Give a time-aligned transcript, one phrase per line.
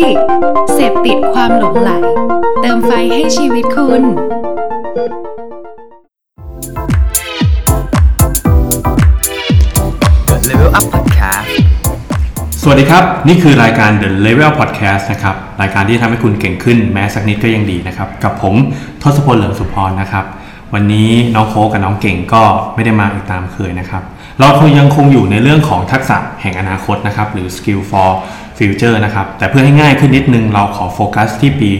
[0.00, 0.18] ดิก
[0.74, 1.90] เสพติดความหลงไหล
[2.60, 4.02] เติมไฟให้ชีวิตคุณ
[10.48, 11.48] Level Up Podcast
[12.62, 18.54] สวัสดีครับ นี่คือรายการ The Level Podcast นะครับ รายการที่ทำให้คุณเก่งขึ้นแม้สักนิดก็ยังดีนะครับ กับผม
[19.02, 20.24] ทศพลเหลืองสุพรนะครับ
[20.74, 22.42] วันนี้น้องโคกกับน้องเก่งก็
[22.74, 24.02] ไม่ได้มาอีกตามเคยนะครับ
[24.40, 28.10] เราคงยังคงอยู่ในเรื่องของทักษะแห่งอนาคตนะครับ หรือ Skill for
[28.58, 31.70] Future นะครับ แต่เพื่อให้ง่ายขึ้นนิดนึงเราขอโฟกัสที่ปี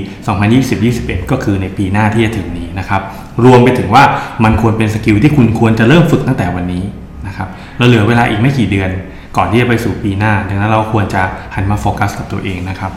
[0.61, 3.03] 2020-21 ก็คือในปีหน้าที่จะถึงนี้นะครับ
[3.45, 4.05] รวมไปถึงว่า
[4.45, 6.85] มันควรเป็น skill ที่คุณควรจะเริ่มฝึกตั้งแต่วันนี้
[7.27, 7.49] นะครับ
[7.79, 8.91] เราเหลือเวลาอีกไม่กี่เดือน
[9.37, 11.23] ก่อนที่จะไปสู่ปีหน้า ดังนั้นเราควรจะ
[11.55, 12.93] หันมาโฟกัสกับตัวเองนะครับ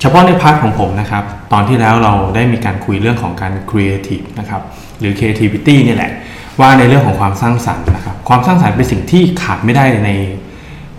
[0.00, 4.62] เฉพาะใน part ของผมนะครับ ตอนที่แล้วเราได้มีการคุยเรื่องของการ creative นะครับ
[5.00, 6.12] หรือ creativity นี่แหละ
[6.60, 10.10] ว่าในเรื่องของความสร้างสรรค์นะครับ ความสร้างสรรค์เป็นสิ่งที่ขาดไม่ได้ใน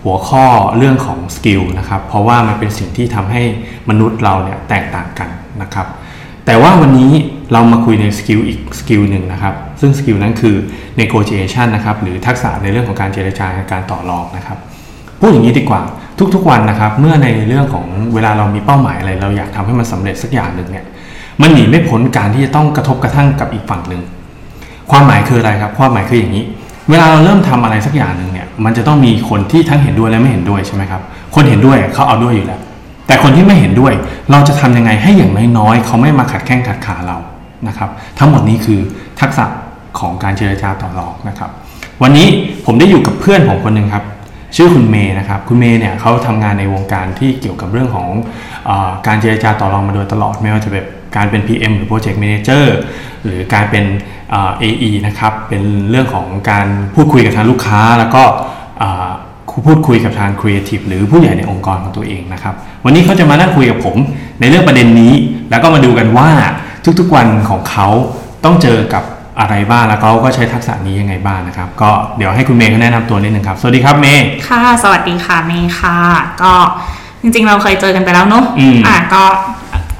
[0.03, 0.45] หัวข้อ
[0.77, 3.41] เรื่องของ skill นะครับ เพราะว่ามันเป็นสิ่งที่ทำให้
[3.89, 5.29] มนุษย์เราเนี่ยแตกต่างกัน
[5.61, 5.87] นะครับ
[6.45, 7.11] แต่ว่าวันนี้
[7.53, 10.55] เรามาคุยใน skill อีก skill หนึ่งนะครับ ซึ่ง skill นั้นคือ
[11.01, 14.57] negotiation นะครับ หรือทักษะในเรื่องของการเจรจาการต่อรองนะครับ
[15.19, 15.81] พูดอย่างนี้ดีกว่า
[16.35, 20.85] ทุกๆวันนะครับ เมื่อในเรื่องของเวลาเรามีเป้าหมายอะไร เราอยากทำให้มันสำเร็จสักอย่างหนึ่งเนี่ย
[21.41, 24.01] มันหนีไม่พ้นการที่จะต้องกระทบกระทั่งกับอีกฝั่งหนึ่ง
[24.91, 26.43] ความหมายคืออะไรครับ ความหมายคืออย่างนี้
[26.89, 28.29] เวลาเราเริ่มทำอะไรสักอย่างหนึ่ง
[28.65, 31.01] มันจะต้องมีคนที่ทั้งเห็นด้วยและไม่เห็นด้วยใช่ไหมครับ
[31.35, 32.59] คนเห็นด้วยเขาเอาด้วยอยู่แล้ว
[33.07, 33.93] แต่คนที่ไม่เห็นด้วย
[34.31, 37.17] เราจะทำยังไงให้อย่างน้อยๆเขาไม่มาขัดแข้งขัดขาเรา
[37.67, 38.79] นะครับ ทั้งหมดนี้คือ
[39.21, 39.45] ทักษะ
[39.99, 41.49] ของการเจรจาต่อรองนะครับ
[42.01, 42.27] วันนี้
[42.65, 44.03] ผมได้อยู่กับเพื่อนผมคนหนึ่งครับ
[44.55, 48.09] ชื่อคุณเมย์นะครับ คุณเมย์เนี่ยเขาทำงานในวงการที่เกี่ยวกับเรื่องของ
[48.69, 48.71] อ
[49.07, 52.63] การเจรจาต่อรองมาโดยตลอด ไม่ว่าจะแบบ การเป็น PM หรือ Project Manager
[53.23, 53.85] หรือการเป็น
[54.31, 58.23] เอ่อ AE นะครับเป็นเรื่องของการพูดคุยกับทางลูกค้า แล้วก็
[58.79, 59.09] เอ่อ
[59.67, 63.97] พูดคุยกับทาง Creative หรือผู้ใหญ่ในองค์กรของตัวเองนะครับ วันนี้เขาจะมานั่งคุยกับผม
[64.39, 65.13] ในเรื่องประเด็นนี้
[65.49, 66.29] แล้วก็มาดูกันว่า
[66.99, 67.87] ทุกๆวันของเขา
[68.43, 69.03] ต้องเจอกับ
[69.39, 75.97] อะไรบ้างแล้วเขาก็ใช้ทักษะนี้ยังไงบ้างนะครับ ก็เดี๋ยวให้คุณเมย์เขาแนะนำตัวนิดนึงครับ สวัสดีครับเมย์ค่ะ สวัสดีค่ะเมย์ค่ะ
[76.41, 76.53] ก็
[77.21, 79.23] จริงๆเราเคยเจอกันไปแล้วเนอะอืมอะก็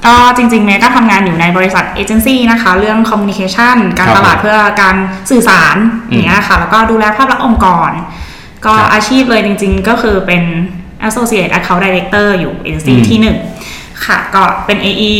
[0.06, 4.96] ก็จริงๆเมย์ก็ทำงานอยู่ในบริษัทเอเจนซี่นะคะ เรื่องคอมมิ n นิเคชันการครับตลาดเพื่อการ
[5.30, 5.76] สื่อสาร
[6.10, 7.90] อืมอย่างเงี้ยค่ะแล้วก็ดูแลภาพลักษณ์องค์กร
[8.66, 10.42] ก็ครับอาชีพเลยจริงๆก็คือเป็น
[11.08, 13.36] Associate Account Director อยู่เอเจนซี่อืมที่หนึ่ง
[14.06, 15.12] ค่ะก็เป็น AE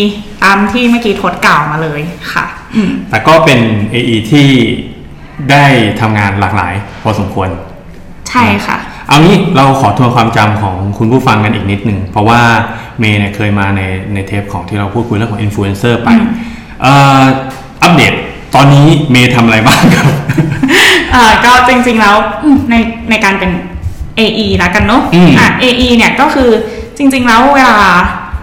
[0.44, 2.00] ตามที่เมื่อกี้ทดกล่าวมาเลย
[2.32, 3.60] ค่ะอืมแต่ก็เป็น
[3.94, 4.48] AE ที่
[5.50, 5.64] ได้
[6.00, 7.48] ทำงานหลากหลายพอสมควร
[8.30, 8.78] ใช่ค่ะ
[9.08, 12.40] เอางี้เราขอทวนความจำของคุณผู้ฟังกันอีกนิดหนึ่งเพราะว่า
[12.98, 13.80] เมย์เนี่ยเคยมาใน
[14.14, 16.28] ในเทปของที่เราพูดคุยเรื่องของอินฟลูเอนเซอร์ไปอืม
[16.82, 17.22] เอ่อ
[17.82, 18.12] อัปเดต
[18.54, 20.06] ตอนนี้เมย์ทำอะไรบ้างครับ
[21.12, 22.74] เอ่อก็จริงๆแล้วอืมใน
[23.10, 23.50] ในการเป็น
[24.18, 26.50] AE แล้วกันเนาะอืมอะ AE เนี่ยก็คือ
[26.96, 27.76] จริง ๆ แล้วเวลา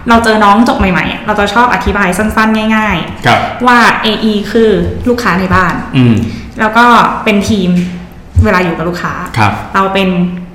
[0.08, 2.96] เราเจอน้องจบใหม่ๆอะเราจะชอบอธิบายสั้นๆ ง่าย
[3.26, 4.70] ครับๆว่า AE คือ
[5.08, 6.14] ลูกค้าในบ้านอืม
[6.60, 6.86] แล้วก็
[7.24, 7.70] เป็นทีม
[8.44, 10.08] เวลาอยู่กับลูกค้าครับเราเป็น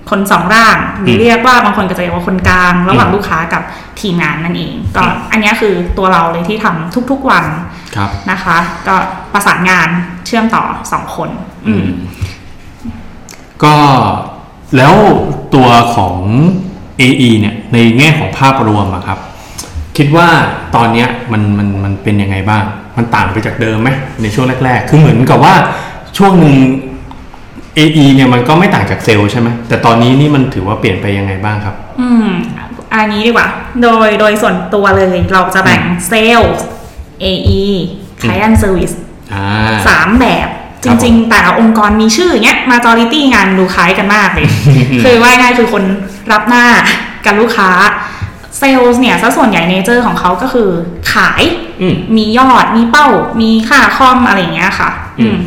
[0.09, 3.63] คนสองร่างหรือมเรียกว่าบางคนก็จะเรียกว่าคนกลาง ระหว่างอืมลูกค้ากับ
[3.99, 7.45] ทีมงานนั่นเอง ก็อืมอันเนี้ยคือตัวเราเลยที่ทำทุกๆวัน
[7.95, 8.57] ครับนะคะ
[8.87, 8.95] ก็
[9.33, 9.89] ประสานงาน
[10.25, 11.29] เชื่อมต่อสองคน
[11.67, 11.87] อืม
[13.63, 13.75] ก็
[14.77, 14.93] แล้ว
[15.55, 16.15] ตัวของ
[17.01, 19.19] AE เนี่ยในแง่ของภาพรวมอะครับ
[19.97, 20.29] คิดว่า
[20.75, 22.63] ตอนเนี้ยมันมันมันเป็นยังไงบ้าง
[22.97, 23.89] มันต่างไปจากเดิมไหม
[24.21, 25.55] ในช่วงแรก ๆ คือเหมือนกับว่า
[26.17, 26.55] ช่วงหนึ่ง
[27.77, 32.27] AE เนี่ยมันก็ไม่ต่างจากเซลล์ใช่ไหมแต่ตอนนี้นี่มันถือว่าเปลี่ยนไปยังไงบ้างครับ อืม
[32.93, 33.47] เอางี้ดีกว่า
[33.83, 36.55] โดยโดยส่วนตัวเลยเราจะแบ่งเซลล์
[37.23, 37.63] AE
[38.21, 38.95] Client Service
[39.33, 39.45] อ่า
[39.87, 40.49] สามแบบ
[40.83, 44.47] จริงๆ แต่ละองค์กรมีชื่ออย่างเงี้ย majority งานดูคล้ายกันมากเลย
[45.03, 45.83] คือว่าง่ายๆคือคน
[46.31, 46.65] รับหน้า
[47.25, 47.69] กับลูกค้า
[48.59, 50.69] เซลล์เนี่ยซะส่วนใหญ่ nature ของเขาก็คือ
[51.13, 51.43] ขาย
[51.81, 53.07] อืมมียอดมีเป้า
[53.41, 54.89] มีค่าคอมอะไรอย่างเงี้ยค่ะ
[55.19, 55.37] อืม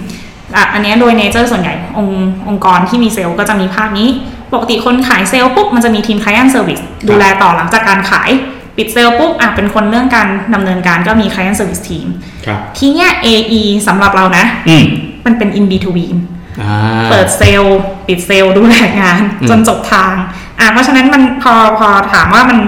[0.54, 4.08] อืมอะอันเนี้ยโดย nature ส่วนใหญ่องค์องค์กรที่มีเซลล์ก็จะมีภาพนี้
[4.52, 8.30] ปกติคนขายเซลล์ปุ๊บมันจะมีทีม client service ดูแลต่อหลังจากการขาย
[8.76, 12.06] ปิดเซลล์ปุ๊บอะเป็นคนเรื่องการดำเนินการก็มี client service team
[12.46, 14.84] ครับทีเนี้ย AE สำหรับเรานะอืม
[15.26, 16.16] มันเป็น in between
[16.62, 16.74] อ่า
[17.10, 20.14] เปิดเซลล์ปิดเซลล์ดูแลงานอืมจนจบทาง
[20.58, 22.58] อะเพราะฉะนั้นมันพอพอถามว่ามัน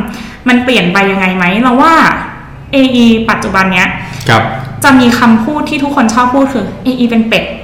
[0.48, 1.94] มันเปลี่ยนไปยังไงไหมเราว่า
[2.74, 3.88] AE ปัจจุบันเนี้ย
[4.28, 4.42] ครับ
[4.84, 7.61] จะมีคำพูดที่ทุกคนชอบพูดคือ AE เป็นเป็ดอ๋อ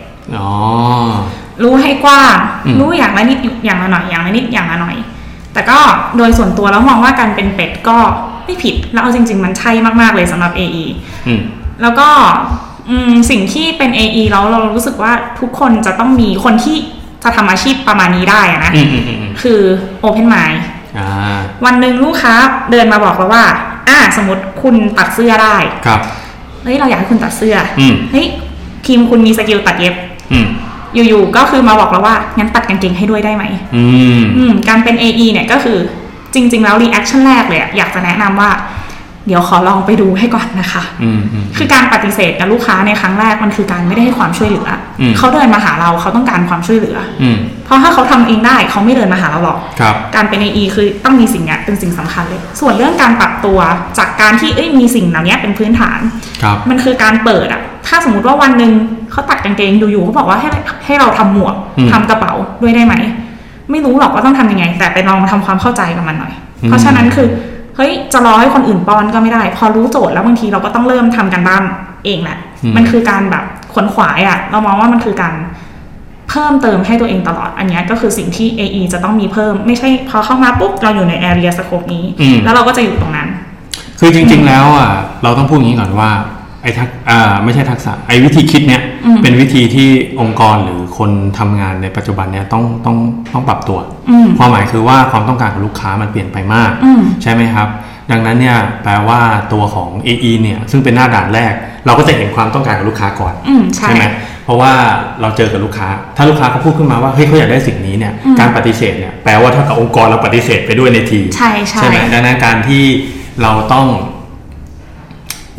[1.62, 4.96] รู้ให้กว้างอืมรู้อย่างละนิดอย่างละหน่อยอย่างละนิดอย่างละหน่อย
[5.52, 5.78] แต่ก็
[6.16, 7.98] โดยส่วนตัวแล้วมองว่าการเป็นเป็ดก็
[8.44, 9.70] ไม่ผิดแล้วเอาจริง ๆ มันใช่
[10.00, 10.84] มากๆเลยสำหรับ AE
[11.26, 11.40] อืม
[11.82, 12.08] แล้วก็
[12.88, 16.76] อืมสิ่งที่เป็น AE แล้วเรารู้สึกว่าทุกคนจะต้องมีคนที่
[17.24, 19.60] จะทำอาชีพประมาณนี้ได้อะนะอืมอืมอืมอืมคือ
[20.04, 20.58] Open Mind
[20.98, 22.34] อ่าวันหนึ่งลูกค้า
[22.70, 23.44] เดินมาบอกเราว่า
[23.88, 26.00] อ่า สมมติคุณตัดเสื้อได้ ครับ
[26.62, 28.26] เฮ้ย เราอยากให้คุณตัดเสื้ออืมเฮ้ย
[28.86, 29.94] ทีมคุณมี skill ตัดเย็บ
[30.32, 30.48] อืม
[30.94, 33.44] อยู่ๆก็คือมาบอกเราว่างั้นตัดกางเกงให้ด้วยได้ไหม
[33.76, 33.84] อื
[34.20, 35.78] มอืมการเป็น AE เนี่ยก็คือ
[36.34, 38.50] จริง ๆ แล้ว reaction แรกเลยอะอยากจะแนะนำว่า
[39.26, 44.68] เดี๋ยวขอลองไปดูให้ก่อนนะคะอืมอืมคือการปฏิเสธกับลูกค้าในครั้งแรกมันคือการไม่ได้ให้ความช่วยเหลือ
[45.00, 53.58] อืมเขาเดินมาหาเราเขาต้องการความช่วยเหลืออืมเพราะถ้าเขาทำเองได้เขาไม่เดินมาหาเราหรอกครับการเป็น AE คือต้องมีสิ่งเนี้ยเป็นสิ่งสำคัญเลย ส่วนเรื่องการปรับตัว
[53.98, 55.98] จากการที่เอ้ยมีสิ่งเหล่านี้เป็นพื้นฐาน
[56.42, 58.72] ครับมันคือการเปิดอะถ้าสมมติว่าวันหนึ่ง
[59.12, 60.48] เขาตัดกางเกงอยู่ๆเขาบอกว่าให้
[60.86, 62.32] ให้เราทำหมวกอืมทำกระเป๋า
[62.62, 62.94] ด้วยได้ไหม
[63.70, 66.32] ไม่รู้หรอกว่าต้องทำยังไง แต่ไปลองทำความเข้าใจกับมันหน่อย
[66.62, 67.28] อืมเพราะฉะนั้นคือ
[67.76, 71.62] เฮ้ยจะรอให้คนอื่นป้อนก็ไม่ได้ พอรู้โจทย์แล้วบางทีเราก็ต้องเริ่มทำกันบ้าน
[72.04, 72.38] เองแหละ
[72.76, 75.34] มันคือการแบบขวนขวายอะเรามองว่ามันคือการ
[76.30, 83.28] เพิ่มเติมให้ตัวเองตลอด อันเนี้ยก็คือสิ่งที่ AE จะต้องมีเพิ่ม ไม่ใช่พอเข้ามาปุ๊บเราอยู่ใน area scope นี้อืมแล้วเราก็จะอยู่ตรงนั้น
[84.00, 84.90] คือจริง ๆ แล้วอะ
[85.22, 86.10] เราต้องพูดอย่างนี้ก่อนว่า
[86.62, 89.88] ไอ้ทักอ่าไม่ใช่ทักษะไอ้วิธีคิดเนี้ยอืมเป็นวิธีที่
[90.20, 92.96] องค์กรหรือคนทำงานในปัจจุบันเนี้ยต้องต้อง
[93.32, 93.78] ต้องปรับตัว
[94.10, 97.68] อืมความหมายคือว่าความต้องการของลูกค้ามันเปลี่ยนไปมากอืมใช่ไหมครับ
[98.12, 99.20] ดังนั้นเนี่ยแปลว่า
[99.52, 101.52] ตัวของ AE เนี่ยซึ่งเป็นหน้าด่านแรก
[101.86, 104.04] เราก็จะเห็นความต้องการของลูกค้าก่อนอืมใช่ไหม
[104.44, 104.72] เพราะว่า
[105.20, 112.84] เราเจอกับลูกค้า ถ้าลูกค้าเขาพูดขึ้นมาว่าเฮ้ยเขาอยากได้สิ่งนี้เนี่ยอืมการปฏิเสธเนี่ยแปลว่าเท่ากับองค์กรเราปฏิเสธไปด้วยในทีใช่ใช่ไหมดังนั้นการที่
[113.42, 113.86] เราต้อง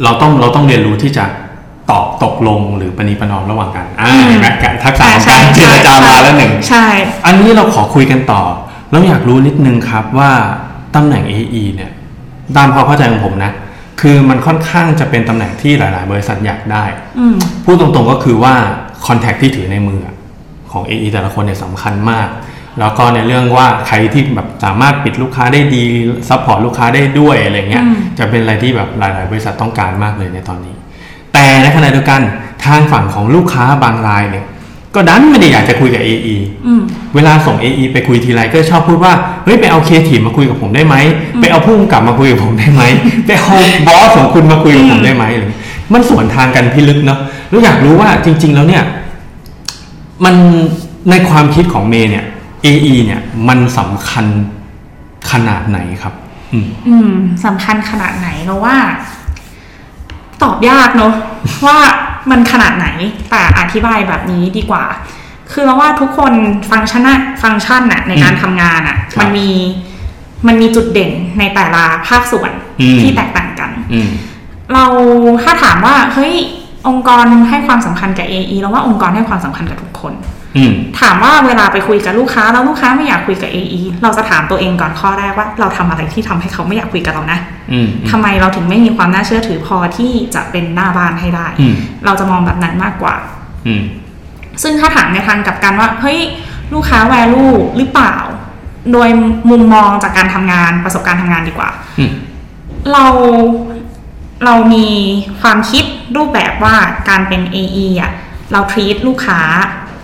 [0.04, 1.26] เราต้องเราต้องเรียนรู้ที่จะ
[1.92, 4.48] ตอบตกลงหรือปณีประนอมระหว่างกันอ่าเห็นไหม
[4.84, 6.86] ทักษะของการเจรจามาแล้วหนึ่งใช่
[7.26, 8.42] อันนี้เราขอคุยกันต่อ
[8.92, 10.32] แล้วอยากรู้นิดนึงครับว่า
[10.96, 11.92] ตำแหน่ง AE เนี่ย
[12.58, 13.52] ตามความเข้าใจของผมนะ
[14.02, 16.84] คือมันค่อนข้างจะเป็นตำแหน่งที่หลาย ๆ บริษัทอยากได้
[17.20, 17.36] อืม
[17.66, 18.54] พูดตรงๆก็คือว่า
[19.08, 20.00] contact ที่ถือในมือ
[20.72, 22.28] ของ AE แต่ละคนเนี่ยสำคัญมาก
[22.80, 25.84] แล้วก็ในเรื่องว่าใครที่แบบสามารถปิดลูกค้าได้ดี
[26.30, 30.76] support ลูกค้าได้ด้วยอะไรเงี้ยอืมจะเป็นอะไรที่แบบหลาย ๆ บริษัทต้องการมากเลยในตอนนี้
[31.34, 32.22] แต่ในขณะเดียวกัน
[32.66, 34.46] ทางฝั่งของลูกค้าบางรายเนี่ย
[34.96, 36.36] ก็ดันไม่ได้อยากจะคุยกับ AE
[36.68, 36.82] อืม
[37.16, 39.14] เวลาส่ง AE ไปคุยทีไรก็ชอบพูดว่า
[39.46, 40.96] เฮ้ย ไปเอาเคทีมาคุยกับผมได้ไหม
[41.42, 42.84] ไปเอาผู้กำกับมาคุยกับผมได้ไหม
[43.26, 43.56] ไปเอา
[43.88, 45.52] บอสของคุณมาคุยกับผมได้ไหมหรือ
[45.94, 47.20] มันสวนทางกันพิลึกเนาะ
[47.50, 48.84] แล้วอยากรู้ว่าจริง ๆ แล้วเนี่ย
[50.26, 50.36] มัน
[51.10, 52.26] ในความคิดของเมย์เนี่ย
[52.66, 54.26] AE เนี่ยมันสำคัญ
[55.32, 56.14] ขนาดไหนครับ
[56.54, 57.12] อืมอืม
[57.46, 58.78] สำคัญขนาดไหนเราว่า
[60.44, 61.14] ตอบยากเนอะ
[61.66, 61.78] ว่า
[62.32, 62.88] มันขนาดไหน
[63.30, 64.86] แต่อธิบายแบบนี้ดีกว่า
[65.52, 66.34] คือเราว่าทุกคน
[66.72, 69.50] ฟังก์ชันน่ะฟังก์ชันน่ะในการทำงานอะครับมันมี
[70.48, 72.52] มันมีจุดเด่นในแต่ละภาคส่วน
[72.82, 74.10] อืมที่แตกต่างกันอืม
[74.74, 74.86] เรา
[75.44, 76.34] ถ้าถามว่าเฮ้ย
[76.88, 80.39] องค์กรให้ความสำคัญกับ AE เราว่าองค์กรให้ความสำคัญกับทุกคนอืม
[81.00, 87.40] ถามว่าเวลาไปคุยกับลูกค้าแล้วลูกค้าไม่อยากคุยกับ AE เราจะถามตัวเองก่อนข้อแรกว่า เราทำอะไรที่ทำให้เขาไม่อยากคุยกับเรานะ
[87.72, 91.76] อืมทำไมเราถึงไม่มีความน่าเชื่อถือพอที่จะเป็นหน้าบ้านให้ได้อืม
[92.06, 93.16] เราจะมองแบบนั้นมากกว่า
[93.68, 93.84] อืม
[94.64, 96.20] ซึ่งถ้าถามในทางกลับกันว่าเฮ้ย
[96.74, 98.16] ลูกค้า value หรือเปล่า
[98.94, 99.10] โดย
[99.50, 101.70] มุมมองจากการทำงานประสบการณ์ทำงานดีกว่า
[102.00, 102.12] อืม
[102.92, 103.06] เรา
[104.46, 104.88] เรามี
[105.42, 105.86] ความคิด
[106.16, 106.76] รูปแบบว่า
[107.10, 108.12] การเป็น AE อะ
[108.52, 109.42] เรา treat ลูกค้า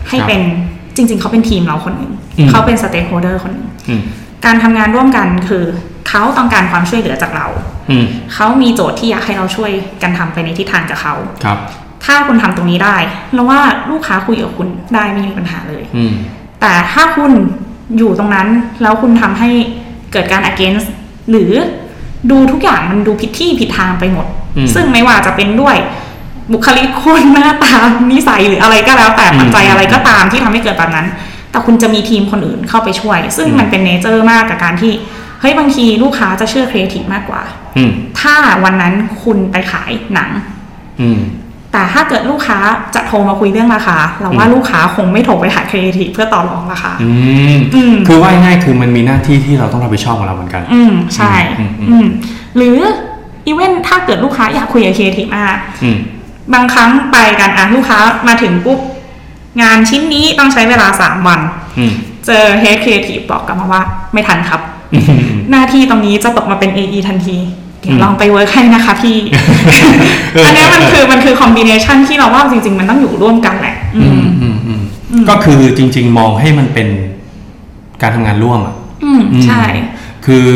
[0.10, 0.42] ให้ครับเป็น
[0.96, 4.02] จริง ๆ เขาเป็นทีมเราคนหนึ่งอืมเขาเป็น stakeholder คนหนึ่งอืม
[4.46, 5.64] การทำงานร่วมกันคือ
[6.10, 7.48] เขาต้องการความช่วยเหลือจากเรา
[7.90, 9.72] อืมเขามีโจทย์ที่อยากให้เราช่วย
[10.02, 11.58] กันทำไปในทิศทางกับเขาครับ
[12.06, 12.98] ถ้าคุณทำตรงนี้ได้
[13.34, 13.60] เราว่า
[13.92, 16.14] ลูกค้าคุยกับคุณได้ไม่มีปัญหาเลยอืม
[16.62, 17.32] แต่ถ้าคุณ
[17.98, 18.48] อยู่ตรงนั้น
[18.82, 19.50] แล้วคุณทำให้
[20.12, 20.88] เกิดการ against
[21.30, 21.52] หรือ
[22.32, 25.76] ดูทุกอย่างมันดูผิดที่ผิดทางไปหมดอืมซึ่งไม่ว่าจะเป็นด้วย
[26.52, 27.74] บุคลิกคุณหน้าตา
[28.12, 31.08] นิสัยหรืออะไรก็แล้วแต่อืมปัจจัยอะไรก็ตามที่ทำให้เกิดแบบนั้น
[31.52, 34.94] แต่คุณจะมีทีมคนอื่นเข้าไปช่วย ซึ่งอืมมันเป็น nature มากกับการที่
[35.42, 37.42] เฮ้ยบางทีลูกค้าจะเชื่อครีเอทีฟมากกว่า
[37.78, 40.30] อืมถ้าวันนั้นคุณไปขายหนัง
[41.02, 41.20] อืม
[41.72, 42.58] แต่ถ้าเกิดลูกค้า
[42.96, 47.12] จะโทรมาคุยเรื่องราคา เราว่าอืมลูกค้าคงไม่โทรไปหาครีเอทีฟเพื่อต่อรองราคาอื
[47.56, 52.06] มอืมคือว่าง่ายๆคือมันมีหน้าที่ที่เราต้องรับผิดชอบของเราเหมือนกัน อืมใช่ อืมอืมอืม
[52.58, 52.78] หรือ
[53.48, 55.98] even ถ้าเกิดลูกค้าอยากคุยกับครีเอทีฟมากอืม
[56.54, 58.80] บางครั้งไปกันอะลูกค้ามาถึงปุ๊บ
[59.62, 61.40] งานชิ้นนี้ต้องใช้เวลาสามวัน
[61.78, 61.94] อืม
[62.26, 63.82] เจอ head creative บอกกลับมาว่า
[64.14, 64.62] ไม่ทันครับ
[64.94, 65.04] อืม
[65.52, 67.38] หน้าที่ตรงนี้จะตกมาเป็น AE ทันที
[67.82, 69.18] เดี๋ยวอืมลองไป work ให้นะคะพี่
[70.34, 76.88] เอออัอันเนี้ยมันคือมันคือ combination ที่เราว่าจริง ๆ มันต้องอยู่ร่วมกันแหละอือืมมอืมอืมอืมก็คือจริง ๆ มองให้มันเป็น
[78.02, 79.64] การทำงานร่วมอะอืมใช่
[80.26, 80.48] คือ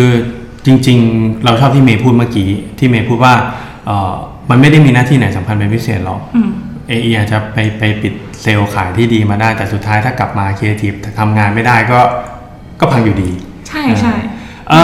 [0.65, 3.33] จริง ๆ เราชอบที่เมย์พูดเมื่อกี้ ที่เมย์พูดว่า
[3.85, 4.13] เออ
[4.49, 6.49] มันไม่ได้มีหน้าที่ไหนสำคัญเป็นพิเศษหรอกอืม
[6.87, 11.99] AE อาจจะไปไปปิดเซลล์ขายที่ดีมาได้แต่สุดท้ายถ้ากลับมาครีเอทีฟทำงานไม่ได้ก็
[12.79, 13.29] ก็พังอยู่ดี
[13.67, 14.13] ใช่ใช่
[14.69, 14.81] โอ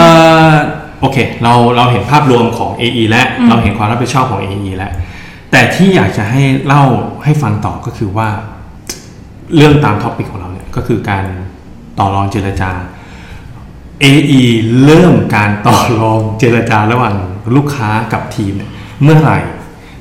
[1.12, 4.92] เค เราเราเห็นภาพรวมของ AE และอืมเราเห็นความรับผิดชอบของ AE แล้ว
[5.50, 6.84] แต่ที่อยากจะให้เล่า
[7.24, 8.28] ให้ฟังต่อก็คือว่า
[9.56, 11.24] เรื่องตาม topic ของเราเนี่ยก็คือการ
[11.98, 12.70] ต่อรองเจรจา
[14.02, 14.42] AE
[14.84, 17.14] เริ่มการต่อรองเจรจาระหว่าง
[17.56, 18.70] ลูกค้ากับทีมเนี่ย
[19.02, 19.38] เมื่อไหร่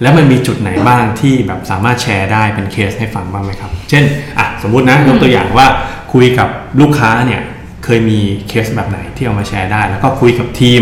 [0.01, 4.03] แล้วมันมีจุดไหนบ้างที่แบบสามารถแชร์ได้เป็นเคสให้ฟังบ้างไหมครับ เช่น
[4.39, 5.67] อะสมมุตินะยกตัวอย่างว่า
[6.13, 6.49] คุยกับ
[6.79, 7.41] ลูกค้าเนี่ย
[7.83, 10.81] เคยมีเคสแบบไหนที่เอามาแชร์ได้ แล้วก็คุยกับทีม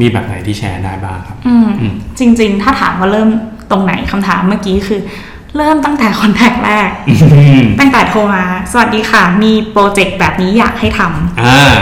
[0.00, 3.28] มีแบบไหนที่แชร์ได้บ้างครับ อืมอืมจริง ๆ ถ้าถามว่าเริ่ม
[3.70, 5.00] ตรงไหนคำถามเมื่อกี้คือ
[5.56, 6.88] เริ่มตั้งแต่คอนแทคแรก
[7.80, 11.74] ตั้งแต่โทรมา สวัสดีค่ะ มี project แบบนี้อยากให้ทำอ่า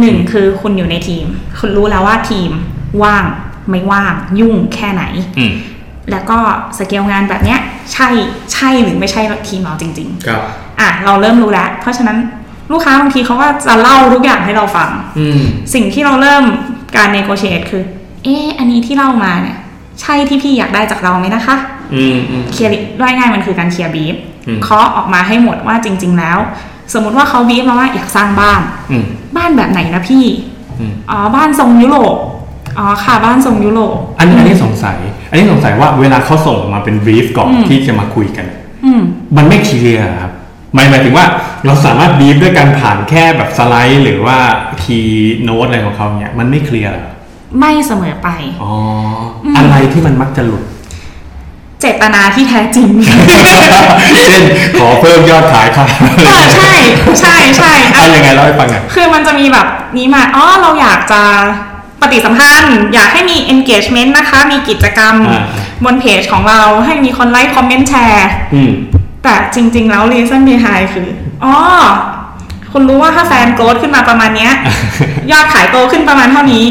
[0.00, 1.26] หนึ่งคือคุณอยู่ในทีม
[1.58, 2.50] คุณรู้แล้วว่าทีม
[3.02, 3.24] ว่าง
[3.70, 5.04] ไม่ว่างยุ่งแค่ไหน
[5.38, 5.52] อืม
[6.10, 6.38] แล้วก็
[6.78, 7.60] สเกลงานแบบเนี้ย
[7.92, 8.08] ใช่
[8.52, 12.18] ใช่หรือไม่ใช่ทีมเราจริงครับๆอะเราเริ่มรู้แล้วเพราะฉะนั้น
[12.72, 15.40] ลูกค้าบางทีเขาก็จะเล่าทุกอย่างให้เราฟังอืม
[15.74, 16.44] สิ่งที่เราเริ่ม
[16.96, 17.82] การ negotiate คือ
[18.24, 19.56] เอออันนี้ที่เล่ามาเนี่ย
[20.00, 21.56] ใช่ที่พี่อยากได้จากเราไหมนะคะ
[21.94, 24.14] อืมอืม clear ด้วยง่ายมันคือการ clear brief
[24.46, 26.38] อืมเคาะออกมาให้หมดว่าจริง ๆ แล้ว
[26.92, 28.60] สมมุติว่าเขาบีฟมาว่าอยากสร้างบ้าน
[28.90, 29.04] อืม
[29.36, 30.24] บ้านแบบไหนนะพี่
[30.80, 32.16] อืมอ๋อบ้านทรงยุโรป
[32.78, 34.96] อ๋อค่ะบ้านทรงยุโรปอันนี้อันนี้สงสัย
[35.30, 38.46] อันนี้สงสัยว่าเวลาเขาส่งมาเป็น brief ก่อนอืมที่จะมาคุยกัน
[38.84, 39.02] อืม
[39.36, 40.32] มันไม่ clear ครับ
[40.74, 41.26] หมายหมายถึงว่า
[41.66, 44.38] เราสามารถบีฟด้วยการผ่านแค่แบบสไลด์ หรือว่า
[44.82, 47.04] keynote อะไรของเขาเนี่ยมันไม่ clear เหรอ
[47.58, 48.28] ไม่เสมอไป
[48.62, 48.72] อ๋อ
[49.44, 50.62] อมอะไรที่มันมักจะหลุด
[51.80, 52.88] เจตนาที่แท้จริง
[53.50, 54.42] เช่น
[54.80, 55.86] ขอเพิ่มยอดขายค่ะ
[56.26, 56.72] เออใช่
[57.20, 59.66] ใช่ใช่อะอะยังไงเล่าให้ฟังหน่อยคือมันจะมีแบบ
[59.98, 61.22] นี้มาอ๋อเราอยากจะ
[62.00, 65.44] ปฏิสัมพันธ์ อยากให้มี engagement นะคะ มีกิจกรรมอ่า
[65.84, 68.72] บนเพจของเราให้มีคนไลค์คอมเมนต์แชร์อืม
[69.24, 71.08] แต่จริง ๆ แล้ว reason behind คือ
[71.44, 71.54] อ๋อ
[72.72, 74.52] คุณรู้ว่าถ้า fan growth ขึ้นมาประมาณเนี้ย
[75.30, 76.64] ยอดขายโตขึ้นประมาณเท่านี้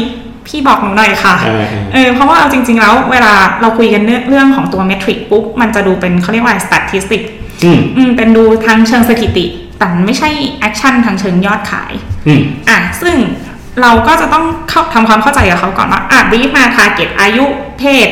[0.46, 7.22] พี่บอกหนูหน่อยค่ะเออเออเออเพราะว่าเอาจริง ๆ แล้วเวลาเราคุยกันเรื่องของตัว metric ปุ๊บมันจะดูเป็นเขาเรียกว่า statistic
[7.64, 9.44] อืมอืมเป็นดูทางเชิงสถิติ
[9.78, 10.28] แต่ไม่ใช่
[10.60, 11.92] action ทางเชิงยอดขาย
[12.26, 13.14] อืมอะซึ่ง
[13.82, 17.44] เราก็จะต้องเข้าทำความเข้าใจกับเขาก่อนว่าอะบีฟมา target อายุ
[17.78, 18.08] เพศ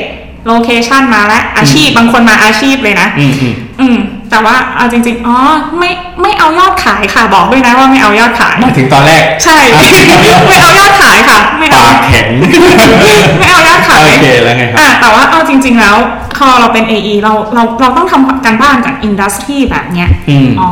[0.46, 3.96] location มาแล้วอาชีพบางคนมาอาชีพเลยนะอืมอืมอืม
[4.30, 5.36] แต่ว่าเอาจริง ๆ อ๋อ
[5.78, 5.90] ไม่
[6.22, 9.56] ไม่เอายอดขายค่ะ บอกด้วยนะว่าไม่เอายอดขายมาถึงตอนแรก ใช่
[10.48, 15.96] ไม่เอายอดขายค่ะ ไม่เอาปากแข็งไม่เอายอดขายโอเคแล้วไงครับอะแต่ว่าเอาจริง ๆ แล้ว
[16.36, 20.70] พอเราเป็น AE เราเราเราต้องทำการบ้านกับอินดัสทรีแบบเนี้ยอืมอ๋อ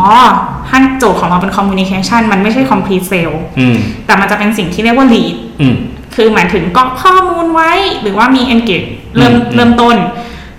[0.69, 5.77] ท่านโจทย์ของเราเป็น communication มันไม่ใช่ complete sale อืมแต่มันจะเป็นสิ่งที่เรียกว่า lead อืม
[6.15, 9.97] คือหมายถึงกรอกข้อมูลไว้หรือว่ามี engage เริ่มอืมเริ่มต้น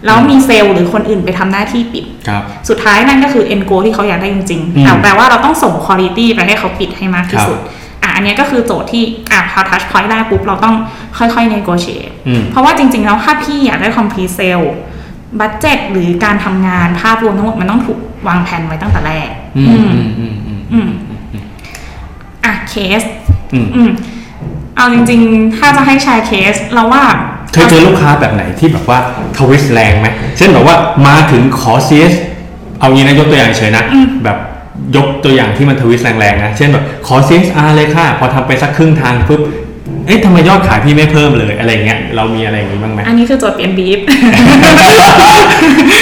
[0.06, 7.60] แล้วมีเซลล์หรือคนอื่นไปทำหน้าที่ปิดครับสุดท้ายนั่นก็คือ end goal ที่เขาอยากได้จริงอืมๆแต่แปลว่าเราต้องส่ง quality ไปให้เขาปิดให้มากที่สุด
[8.04, 10.76] อะอันเนี้ยก็คือโจทย์ที่อะพอ touch point ได้ปุ๊บ เราต้อง
[11.18, 14.68] ค่อยๆ negotiate อืมเพราะว่าจริงๆ แล้วถ้าพี่อยากได้ complete sale
[15.40, 20.90] budget หรือการทำงานภาพรวมทั้งหมดมันต้องถูกวางแผนไว้ตั้งแต่แรก อืมอืมอืมอืมอืม
[21.34, 21.44] อืม
[22.46, 23.02] อะเคส
[23.54, 23.90] อืมอืม
[24.76, 27.04] เอาจริง ๆ ถ้าจะให้แชร์เคสเราว่า
[27.54, 29.00] เคยเจอลูกค้าแบบไหนที่แบบว่า
[29.38, 30.76] twist แรงไหมเช่นแบบว่า
[31.08, 32.14] มาถึงขอ CS
[32.80, 34.38] เอางี้นะยกตัวอย่างเฉยนะอืมแบบ
[34.96, 39.42] ยกตัวอย่างที่มัน twist แรงๆนะ เช่นแบบขอ CSR เลยค่ะ พอทำไปสักครึ่งทางปุ๊บ
[40.08, 44.00] เอ๊ะทำไมยอดขายพี่ไม่เพิ่มเลยอะไรเงี้ยเรามีอะไรอย่างงี้บ้างไหมอันนี้คือโจทย์เปลี่ยนบีฟ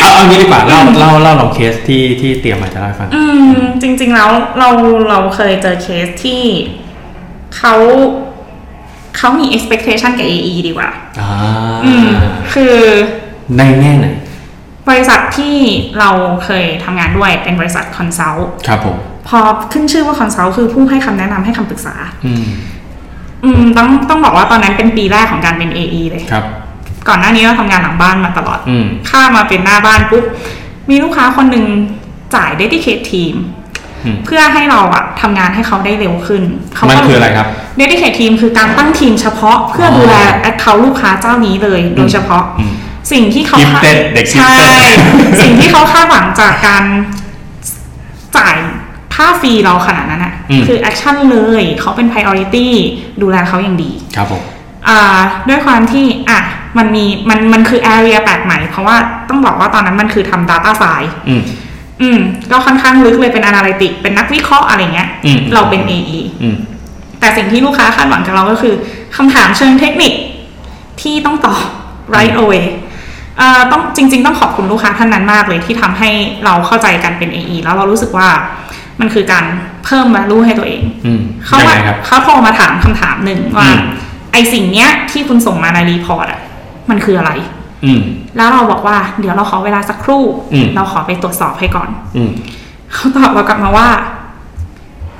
[0.01, 4.29] เอาเอางี้ดีกว่าเล่าเล่าเล่าลองเคสที่ที่เตรียมมาจะเล่าให้ฟังอืมจริง ๆ แล้ว
[4.59, 4.69] เรา
[5.09, 6.41] เราเคยเจอเคสที่
[7.57, 7.73] เขา
[9.17, 11.29] เขามี expectation กับ AE ดีกว่าอ่า
[11.85, 12.09] อืม
[12.53, 12.75] คือ
[13.57, 14.07] ในแง่ไหน
[14.89, 15.55] บริษัทที่
[15.99, 16.09] เรา
[16.45, 18.97] เคยทำงานด้วยเป็นบริษัท consult ครับผม
[19.29, 19.39] พอ
[19.71, 21.95] ขึ้นชื่อว่า consult คือผู้ให้คำแนะนำให้คำปรึกษา
[23.43, 26.45] อืมอืมต้องต้องบอกว่าตอนนั้นเป็นปีแรกของการเป็น AE เลยครับ
[27.07, 30.23] ก่อนหน้านี้เราทำงานหลังบ้านมาตลอดอืม ข้ามมาเป็นหน้าบ้านปุ๊บ
[30.89, 31.65] มีลูกค้าคนหนึ่ง
[32.35, 33.35] จ่าย dedicate team
[34.05, 36.43] อืมเพื่อให้เราอะทำงานให้เขาได้เร็วขึ้น
[36.75, 37.47] เขามันก็ คืออะไรครับ
[37.79, 42.73] dedicate team คือการตั้งทีมเฉพาะเพื่อดูแลแอคเคาลูกค้าเจ้านี้เลยโดยเฉพาะ อืม
[43.11, 44.99] สิ่งที่เขา Gifted เด็กใช่ Gifted
[45.41, 46.83] สิ่งที่เขาคาดหวังจากการ
[48.37, 48.55] จ่าย
[49.23, 52.67] ค่า fee เราขนาดนั้นอะอืมคือ actually เขาเป็น priority
[53.21, 54.41] ดูแลเขาอย่างดี ครับผม
[54.87, 56.39] อ่าด้วยความที่อะ
[56.77, 58.95] มันมีมันมันคือ area แปลกใหม่ เพราะว่า
[59.29, 61.41] ต้องบอกว่าตอนนั้นมันคือทำ data science อืม
[62.01, 62.19] อืม
[62.51, 66.55] ก็ค่อนข้างลึกเลยเป็น analytic เป็นนักวิเคราะห์อะไรเงี้ยอืมเราเป็น AE อืม
[67.19, 68.73] แต่สิ่งที่ลูกค้าคาดหวังจากเราก็คือ
[69.15, 70.13] คำถามเชิงเทคนิค
[71.01, 71.63] ที่ต้องตอบ
[72.15, 72.65] right away
[73.37, 76.09] เอ่อต้องจริง ๆ ต้องขอบคุณลูกค้าท่านนั้นมากเลยที่ทำให้
[76.45, 78.29] เราเข้าใจกันเป็น AE แล้วเรารู้สึกว่า
[79.03, 79.45] มันคือการ
[79.85, 83.81] เพิ่ม value ให้ตัวเองอืมเขายังมาไงครับเขาโทรมาถามคำถามหนึ่งว่าอืม
[84.33, 86.41] ไอสิ่งเนี้ยที่คุณส่งมาใน report อะ
[86.89, 87.31] มันคืออะไร
[87.85, 88.01] อืม
[88.37, 92.31] แล้วเราบอกว่า เดี๋ยวเราขอเวลาสักครู่อืมเราขอไปตรวจสอบให้ก่อน อืม
[92.93, 93.87] เขาตอบเรากลับมาว่า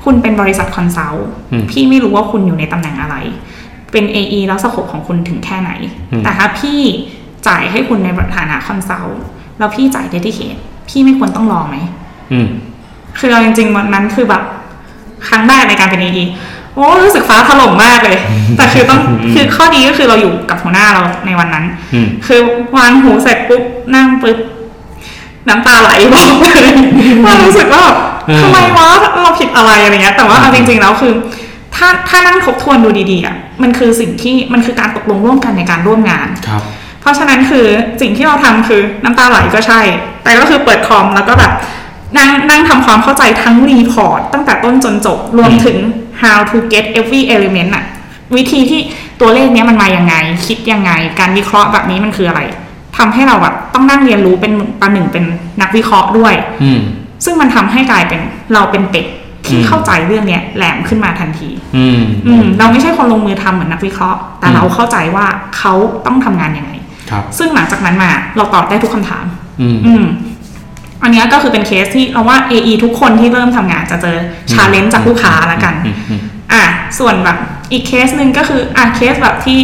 [0.04, 3.16] คุณเป็นบริษัท consult อืมพี่ไม่รู้ว่าคุณอยู่ในตำแหน่งอะไร
[3.92, 5.70] เป็น AE แล้ว scope ของคุณถึงแค่ไหน
[6.12, 6.78] อืมแต่ถ้าพี่
[7.46, 9.20] จ่ายให้คุณในฐานะ consult
[9.58, 10.56] แล้วพี่จ่าย dedicate
[10.88, 11.76] พี่ไม่ควรต้องรอไหม
[12.32, 12.48] อืม
[13.18, 14.42] คือเราจริงๆวันนั้นคือแบบ
[15.28, 16.24] ครั้งแรกในการเป็น AE
[16.74, 18.18] โอ้รู้สึกฟ้าถล่มมากเลย
[18.56, 19.00] แต่คือต้อง
[19.34, 22.40] คือข้อดีก็คือเราอยู่กับหัวหน้าเราในวันนั้นอืมคือ
[22.76, 23.62] วางหูเสร็จปุ๊บ
[23.94, 24.38] นั่งปุ๊บ
[25.48, 26.72] น้ำตาไหลบอกเลย
[27.24, 28.88] ว่ารู้สึกว่าแบบเออทำไมวะ
[29.22, 31.12] เราผิดอะไรอะไรเงี้ย แต่ว่าเอาจริงๆแล้วคือ
[31.76, 36.62] ถ้าถ้านั่งทบทวนดูดีๆอะมันคือสิ่งที่มันคือการตกลงร่วมกันในการร่วมงานครับ
[37.00, 37.66] เพราะฉะนั้นคือ
[38.00, 39.80] สิ่งที่เราทำคือน้ำตาไหลก็ใช่
[40.24, 41.52] แต่ก็คือเปิดคอมแล้วก็แบบ
[42.18, 45.76] นั่งนั่งทำความเข้าใจทั้ง report ตั้งแต่ต้นจนจบ รวมถึง
[46.22, 47.84] how to get every element อะ
[48.36, 48.80] วิธีที่
[49.20, 50.14] ตัวเลขเนี้ยมันมายังไง
[50.46, 52.40] คิดยังไง การวิเคราะห์แบบนี้มันคืออะไร
[52.98, 55.24] ทำให้เราแบบต้องนั่งเรียนรู้เป็นประหนึ่งเป็น
[55.60, 56.80] นักวิเคราะห์ด้วย อืม
[57.24, 58.20] ซึ่งมันทำให้กลายเป็น
[58.54, 59.06] เราเป็นเป็ด
[59.46, 65.72] ที่อืมเข้าใจเรื่องเนี้ยแหลมขึ้นมาทันที อืมอืมเราไม่ใช่คนลงมือทำเหมือนนักวิเคราะห์ แต่อืมเราเข้าใจว่าเขา
[66.06, 66.72] ต้องทำงานยังไง
[67.10, 69.24] ครับ ซึ่งหลังจากนั้นมาเราตอบได้ทุกคำถาม
[69.60, 70.04] อืม
[71.00, 74.16] อืมอันเนี้ยก็คือเป็นเคสที่เราว่า AE ทุกคนที่เริ่มทำงานจะเจอ
[74.52, 76.20] challenge จากลูกค้าละกันอืมอืม
[76.52, 76.62] อะ
[76.98, 77.38] ส่วนแบบ
[77.72, 79.58] อีกเคสหนึ่งก็คืออะเคสแบบที่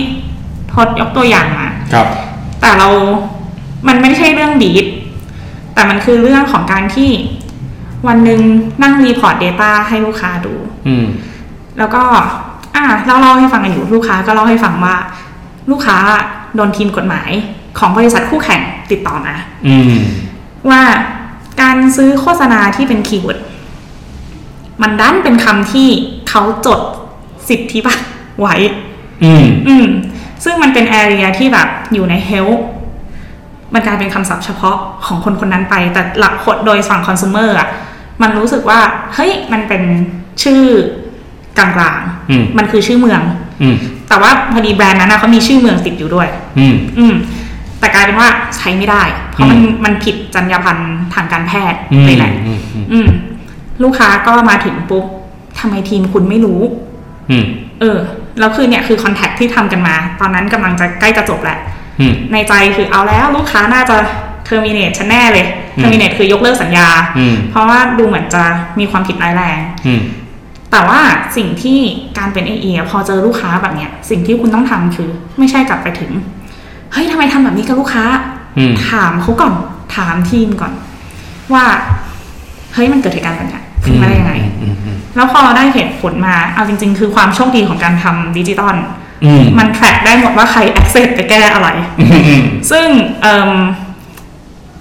[0.74, 2.06] ทดยกตัวอย่างมาครับ
[2.60, 2.88] แต่เรา
[3.88, 4.86] มันไม่ใช่เรื่องดีด
[5.74, 7.10] แต่มันคือเรื่องของการที่
[8.08, 8.40] วันหนึ่ง
[8.82, 10.54] นั่ง report Data ให้ลูกค้าดู
[10.88, 11.06] อืม
[11.78, 12.02] แล้วก็
[12.76, 14.96] อ่าเล่าเล่าให้ฟังกันอยู่ลูกค้าก็เล่าให้ฟังว่า
[15.70, 15.96] ลูกค้า
[16.54, 17.30] โดนทีมกฎหมาย
[17.78, 19.34] ของบริษัทคู่แข่งติดต่อมา
[19.66, 19.94] อืม
[20.70, 20.82] ว่า
[21.62, 23.38] การซื้อโฆษณาที่เป็น keyword
[24.82, 25.88] มันดันเป็นคำที่
[26.28, 26.80] เขาจด
[27.48, 28.04] สิทธิบัตร
[28.40, 28.54] ไว้
[29.24, 29.86] อืม อืม
[30.44, 32.60] ซึ่งมันเป็น area ที่แบบอยู่ใน health
[33.74, 37.68] มันกลายเป็นคำศัพท์เฉพาะของคนคนนั้นไป แต่หลักคนโดยฝั่งคอน sumer อะ
[38.22, 38.80] มันรู้สึกว่า
[39.14, 39.82] เฮ้ย มันเป็น
[40.42, 40.62] ชื่อ
[41.58, 43.22] กลางอืมๆมันคือชื่อเมือง
[43.62, 43.76] อืม
[44.08, 47.14] แต่ว่าพอดีแบรนด์นั้นนะเขามีชื่อเมืองติดอยู่ด้วย อืมอืม
[47.80, 50.80] แต่กลายเป็นว่าใช้ไม่ได้เพ ราะมันอืมมันผิดจรรยาบรรณ
[51.14, 53.08] ทางการแพทย์อืมเลยแหละอืมอืมอืม
[53.82, 55.04] ลูกค้าก็มาถึงปุ๊บ
[55.58, 56.60] ทำไมทีมคุณไม่รู้
[57.30, 57.44] อืม
[57.80, 57.98] เออ
[58.38, 61.58] แล้วคือเนี่ยคือคอนแทคที่ทำกันมา ตอนนั้นกำลังจะใกล้จะจบแหละ
[62.00, 63.96] อืมในใจคือเอาแล้วลูกค้าน่าจะ
[64.44, 68.42] เทอร์มิน e ฉันแน่เลยอืมเทอร์มิน e คือยกเลิกสัญญาอืมเพราะว่าดูเหมือนจะ
[68.78, 70.00] มีความผิดร้ายแรงอืม
[70.72, 71.00] แต่ว่า
[71.36, 71.78] สิ่งที่
[72.18, 76.10] การเป็น AE อะพอเจอลูกค้าแบบเนี้ย สิ่งที่คุณต้องทำคือ ไม่ใช่กลับไปถึง
[76.92, 78.39] เฮ้ยทำไมทำแบบนี้กับลูกค้าอืม
[78.88, 79.52] ถามเขาก่อน
[79.96, 80.72] ถามทีมก่อน
[81.52, 81.64] ว่า
[82.74, 88.76] เฮ้ยมันเกิดเหตุการณ์แบบเนี้ยขึ้นมาได้ยังไงอืมอืมแล้วพอเราได้เหตุผลมาเอาจริง ๆ คือความโชคดีของการทำดิจิตอล
[89.24, 91.68] อืมมัน track ได้หมดว่าใคร access ไปแก้อะไร
[92.00, 92.86] อืมอืมซึ่ง
[93.22, 93.50] เอิ่ม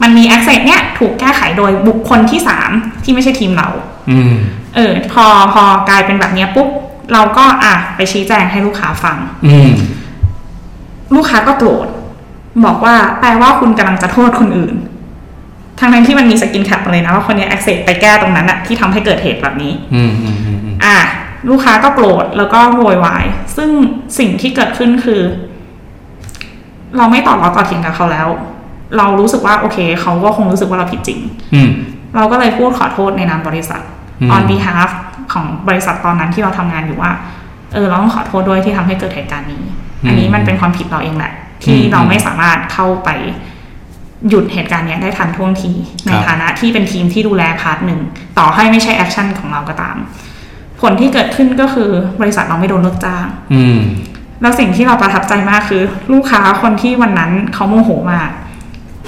[0.01, 2.69] มันมี access เนี้ยถูกแก้ไขโดยบุคคลที่สาม
[3.03, 3.69] ที่ไม่ใช่ทีมเรา
[4.11, 4.33] อืม
[4.75, 6.67] เออ พอพอกลายเป็นแบบเนี้ยปุ๊บ
[7.13, 9.69] เราก็อะไปชี้แจงให้ลูกค้าฟังอืม
[11.15, 11.87] ลูกค้าก็โกรธ
[12.65, 14.75] บอกว่าแปลว่าคุณกำลังจะโทษคนอื่น
[15.79, 20.97] ทั้งนั้นที่มันมี screen cap มาเลยนะว่าคนเนี้ย access ไปแก้ตรงนั้นอะที่ทำให้เกิดเหตุแบบนี้ อืมอืมอืมอืมอะ
[21.49, 23.25] ลูกค้าก็โกรธแล้วก็โวยวาย
[23.57, 23.69] ซึ่ง
[24.19, 25.21] สิ่งที่เกิดขึ้นคือ
[26.97, 28.27] เราไม่ตอบเราต่อเถียงกับเขาแล้ว
[28.97, 31.19] เรารู้สึกว่าโอเค เขาก็คงรู้สึกว่าเราผิดจริง
[31.53, 31.69] อืม
[32.15, 33.81] เราก็เลยพูดขอโทษในนามบริษัท
[34.21, 34.89] อืม on behalf
[35.33, 37.11] ของบริษัทตอนนั้นที่เราทำงานอยู่ว่า
[37.73, 39.63] เออเราต้องขอโทษด้วยที่ทำให้เกิดเหตุการณ์นี้
[40.07, 43.09] อันนี้มันเป็นความผิดเราเองแหละ ที่เราไม่สามารถเข้าไป
[44.29, 45.71] หยุดเหตุการณ์เนี้ยได้ทันท่วงที
[46.05, 47.99] ในฐานะที่เป็นทีมที่ดูแล part หนึ่ง
[48.37, 49.97] ต่อให้ไม่ใช่ action ของเราก็ตาม
[50.81, 51.89] ผลที่เกิดขึ้นก็คือ
[52.21, 53.79] บริษัทเราไม่โดนเลิกจ้าง อืม
[54.41, 55.81] แล้วสิ่งที่เราประทับใจมากคือ
[56.13, 58.29] ลูกค้าคนที่วันนั้นเขาโมโหมาก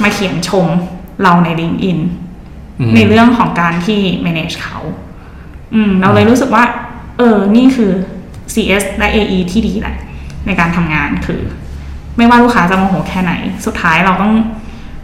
[0.03, 0.65] มาเขียนชม
[1.23, 1.99] เราใน LinkedIn
[2.79, 4.79] อืมในเรื่องของการที่ manage เขา
[5.73, 6.63] อืม เราเลยรู้สึกว่า
[7.17, 7.91] เออ นี่คือ
[8.53, 9.95] CS และ AE ที่ดีแหละ
[10.45, 11.41] ในการทำงานคือ
[12.21, 13.33] ไม่ว่าลูกค้าจะโมโหแค่ไหน
[13.65, 14.33] สุดท้ายเราต้อง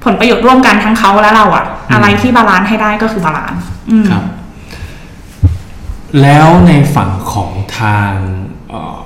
[0.03, 4.23] ผลประโยชน์ร่วมกันทั้งเขาและเราอะอะไรที่ balance ให้ได้ก็คือ balanceอืมครับ
[6.21, 8.13] แล้วในฝั่งของทาง
[8.69, 8.97] เอ่อ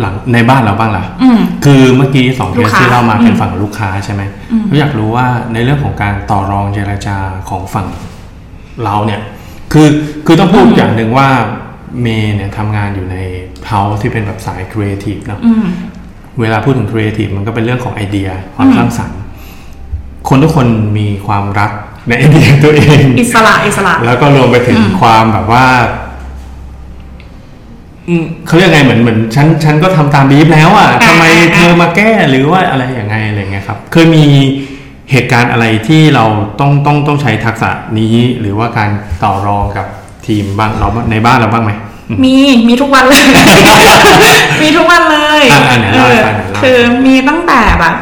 [0.00, 7.16] หลังในบ้านเราบ้างล่ะอืมคือเมื่อกี้สองเคสลูกค้าที่เรามาเป็นอืมฝั่งลูกค้าใช่ไหมอืมเราอยากรู้ว่าในเรื่องของการต่อรองเจรจา
[7.48, 7.86] ของฝั่ง
[8.84, 9.20] เราเนี่ย
[9.72, 9.88] คือ
[10.26, 11.28] คือต้องพูดอย่างหนึ่งว่า
[12.02, 13.16] เมย์เนี่ยทำงานอยู่ใน
[13.66, 15.66] เฮาที่เป็นแบบสายครีเอทีฟเนาะอืม
[16.40, 19.18] เวลาพูดถึงครีเอทีฟมันก็เป็นเรื่องของไอเดีย ความอืมสร้างสรรค์
[20.28, 20.66] คนทุกคน
[20.98, 21.70] มีความรัก
[22.08, 25.66] ในไอเดียตัวเอง อิสระอิสระ แล้วก็รวมไปถึงอืมความแบบว่า
[28.08, 34.24] อืมเขาเรียกไงเหมือนเหมือนฉันฉันก็ทำตามบีฟแล้วอะอ่าทำไมอ่าเธอมาแก้หรือว่าอะไรอย่างไงอะไรเงี้ยครับ เคยมี
[35.10, 36.24] เหตุการณ์อะไรที่เรา
[36.60, 38.90] ต้องต้องต้องใช้ทักษะนี้ หรือว่าการ
[39.24, 39.86] ต่อรองกับ
[40.26, 41.72] ทีมบ้างเราในบ้านเราบ้างไหม
[42.24, 42.34] มี
[42.68, 43.22] มีทุกวันเลย
[44.62, 47.94] มีทุกวันเลยอะอะไหนเล่าให้ฟังหน่อยเออเล่าคือมีตั้งแต่แบบ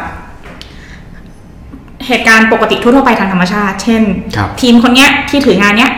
[2.07, 4.01] เหตุการณ์ปกติทั่วๆไปทางธรรมชาติ เช่น
[4.35, 5.91] ครับทีมคนเนี้ยที่ถืองานเนี้ย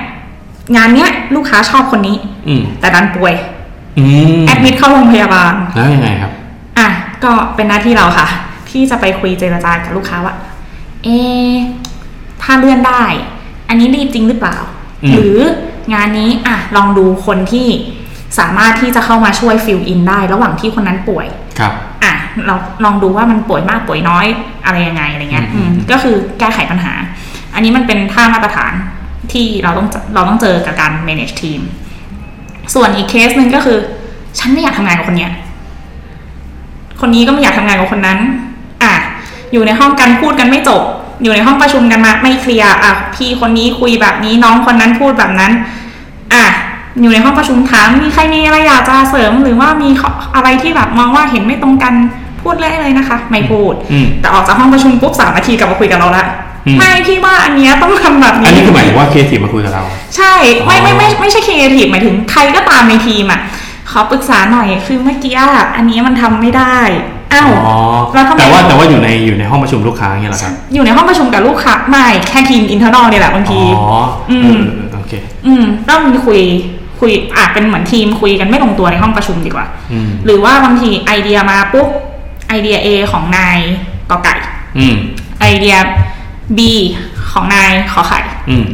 [0.75, 3.33] งานเนี้ยลูกค้าชอบคนนี้ อืมแต่ดันป่วย
[3.99, 4.05] อื
[4.39, 6.31] มแอดมิดเข้าโรงพยาบาล แล้วยังไงครับ
[6.77, 6.87] อะ
[7.23, 8.27] ก็เป็นหน้าที่เราค่ะ
[8.69, 10.35] ที่จะไปคุยเจรจากับลูกค้าว่า
[11.03, 11.55] เอะ
[12.41, 13.03] ถ้าเลื่อนได้
[13.69, 14.57] อันนี้รีบจริงหรือเปล่า
[15.03, 15.37] อืมหรือ
[15.93, 17.67] งานนี้อะลองดูคนที่
[18.39, 21.27] สามารถที่จะเข้ามาช่วยฟิลอินได้ ระหว่างที่คนนั้นป่วย
[21.59, 22.13] ครับอะ
[22.45, 24.25] เราลองดูว่ามันป่วยมากป่วยน้อย
[24.65, 26.93] อะไรยังไงอะไรเงี้ยอืมอืมก็คือแก้ไขปัญหา
[27.53, 28.73] อันนี้มันเป็นท่ามาตรฐาน
[29.31, 31.61] ที่เราต้องเราต้องเจอกับการ manage ทีม
[32.73, 33.77] ส่วนอีกเคสหนึ่งก็คือ
[34.39, 35.31] ฉันไม่อยากทำงานกับคนเนี้ย
[37.01, 38.19] คนนี้ก็ไม่อยากทำงานกับคนนั้น
[38.83, 38.93] อะ
[39.51, 40.81] อยู่ในห้องกันพูดกันไม่จบ
[41.23, 45.63] อยู่ในห้องประชุมกันมาไม่เคลียร์ อะ พี่คนนี้คุยแบบนี้น้องคนนั้นพูดแบบนั้นอะ
[47.01, 51.93] อยู่ในห้องประชุมถามมีใครมีอะไรอยากจะเสริมหรือว่ามีข้ออะไรที่แบบมองว่าเห็นไม่ตรงกัน
[52.41, 56.25] พูดเลยเลยนะคะ ไม่พูดอืมแต่ออกจากห้องประชุมปุ๊บสามนาทีกลับมาคุยกับเราละ
[56.67, 59.83] อืมไม่พี่ว่าอันเนี้ยต้องทำแบบอันนี้นี้คือหมายถึงว่าครีเอทีฟมาคุยกับเรา
[60.15, 60.33] ใช่
[60.65, 63.41] ไม่ไม่ไม่ไม่ใช่ครีเอทีฟหมายถึงใครก็ตามในทีมอะ
[63.91, 66.77] ขอปรึกษาหน่อยคือเมื่อกี้อะอันนี้มันทำไม่ได้
[67.33, 67.77] อ้าวอ๋อ
[68.13, 73.99] แล้วทำไมแต่ว่าแต่ว่าอยู่ในอยู่ในห้องประชุมลูกค้าอย่างเงี้ยเหรอครับอยู่ในห้องประชุมกับลูกค้าไม่แค่ทีม internal เนี่ยแหละบางทีอ๋อ
[74.31, 75.13] อมเออเออโอเค
[75.47, 76.41] อืมต้องมีคุย
[76.99, 81.87] คุยอะเป็นเหมือนทีมคุยกันไม่ลงตัวในห้องประชุมดีกว่าอืมหรือว่าบางทีไอเดียมาปุ๊บ
[82.49, 83.59] ไอเดีย A ของนาย
[84.09, 84.35] กอไก่
[84.77, 84.95] อืม
[85.41, 85.75] ไอเดีย
[86.57, 86.59] B
[87.31, 88.65] ของนายขอไข่อืม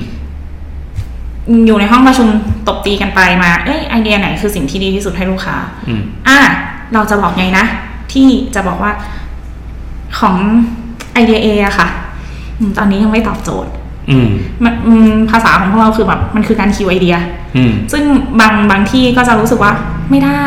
[1.66, 2.28] อยู่ในห้องประชุม
[2.68, 5.56] ตบตีกันไปมา เอ้ยไอเดียไหนคือสิ่งที่ดีที่สุดให้ลูกค้า
[5.88, 6.40] อืมอะ
[6.94, 7.66] เราจะบอกไงนะ
[8.12, 8.92] ที่จะบอกว่า
[10.20, 10.36] ของ
[11.14, 11.88] ไอเดีย A อะค่ะ
[12.60, 13.81] อืมตอนนี้ยังไม่ตอบโจทย์อื
[14.26, 14.28] ม
[14.64, 17.18] มันอืมภาษาของพวกเราคือแบบมันคือการคิวไอเดีย
[17.58, 18.04] อืมซึ่ง
[18.40, 19.72] บางบางที่ก็จะรู้สึกว่า
[20.10, 20.44] ไม่ได้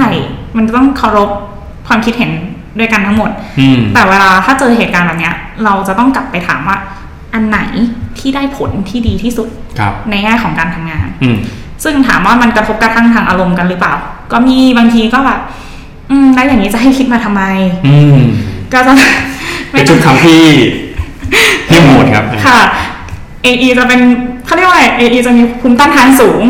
[0.57, 1.31] มันต้องเคารพ
[1.89, 2.31] ความคิดเห็น
[2.79, 6.77] ด้วยกันทั้งหมดอืมแต่เวลาถ้าเจอเหตุการณ์แบบเนี้ยเราจะต้องกลับไปถามว่า
[7.35, 7.59] อันไหน
[8.19, 11.37] ที่ได้ผลที่ดีที่สุดครับในแง่ของการทำงานอืม
[11.85, 13.95] ซึ่งถามว่ามันกระทบกระทั่งทางอารมณ์กันหรือเปล่า
[14.33, 15.41] ก็มีบางทีก็แบบ
[16.11, 17.43] อืมแล้วอย่างนี้จะให้คิดมาทำไม
[17.87, 18.17] อืม
[18.73, 18.95] ก็จะ
[19.71, 20.45] เป็นชุดคำที่
[21.69, 22.59] ที่โหดครับ ค่ะ
[23.45, 24.01] AE จะเป็น
[24.47, 26.43] เขาเรียกว่าอะไร AE จะมีภูมิต้านทานสูง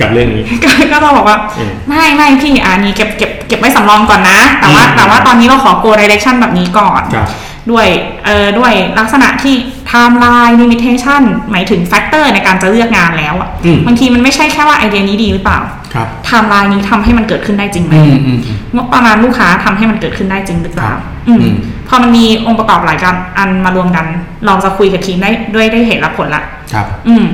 [0.00, 7.28] กับเรื่องนี้ ก็ก็จะบอกว่าอืมไม่ไม่พี่อันนี้เก็บเก็บเก็บไว้สำรองก่อนนะ แต่ว่าอืม แต่ว่าตอนนี้เราขอ go direction แบบนี้ก่อน ครับ
[7.70, 7.86] ด้วย
[8.24, 9.54] เอ่อด้วยลักษณะที่
[9.90, 15.60] timeline limitation หมายถึง factor ในการจะเลือกงานแล้วอะอืม บางทีมันไม่ใช่แค่ว่าไอเดียนี้ดีหรือเปล่า
[15.94, 24.06] ครับ timeline นี้ทำให้มันเกิดขึ้นได้จริงไหมอืมอืมอืมงบประมาณลูกค้าทำให้มันเกิดขึ้นได้จริงหรือเปล่าครับอืม อืมพ อมันมีองค์ประกอบหลายกันอันมารวมกัน
[24.46, 26.42] เราจะคุยกับทีมได้ด้วยได้เหตุและผลละ
[26.74, 27.24] ครับ อืม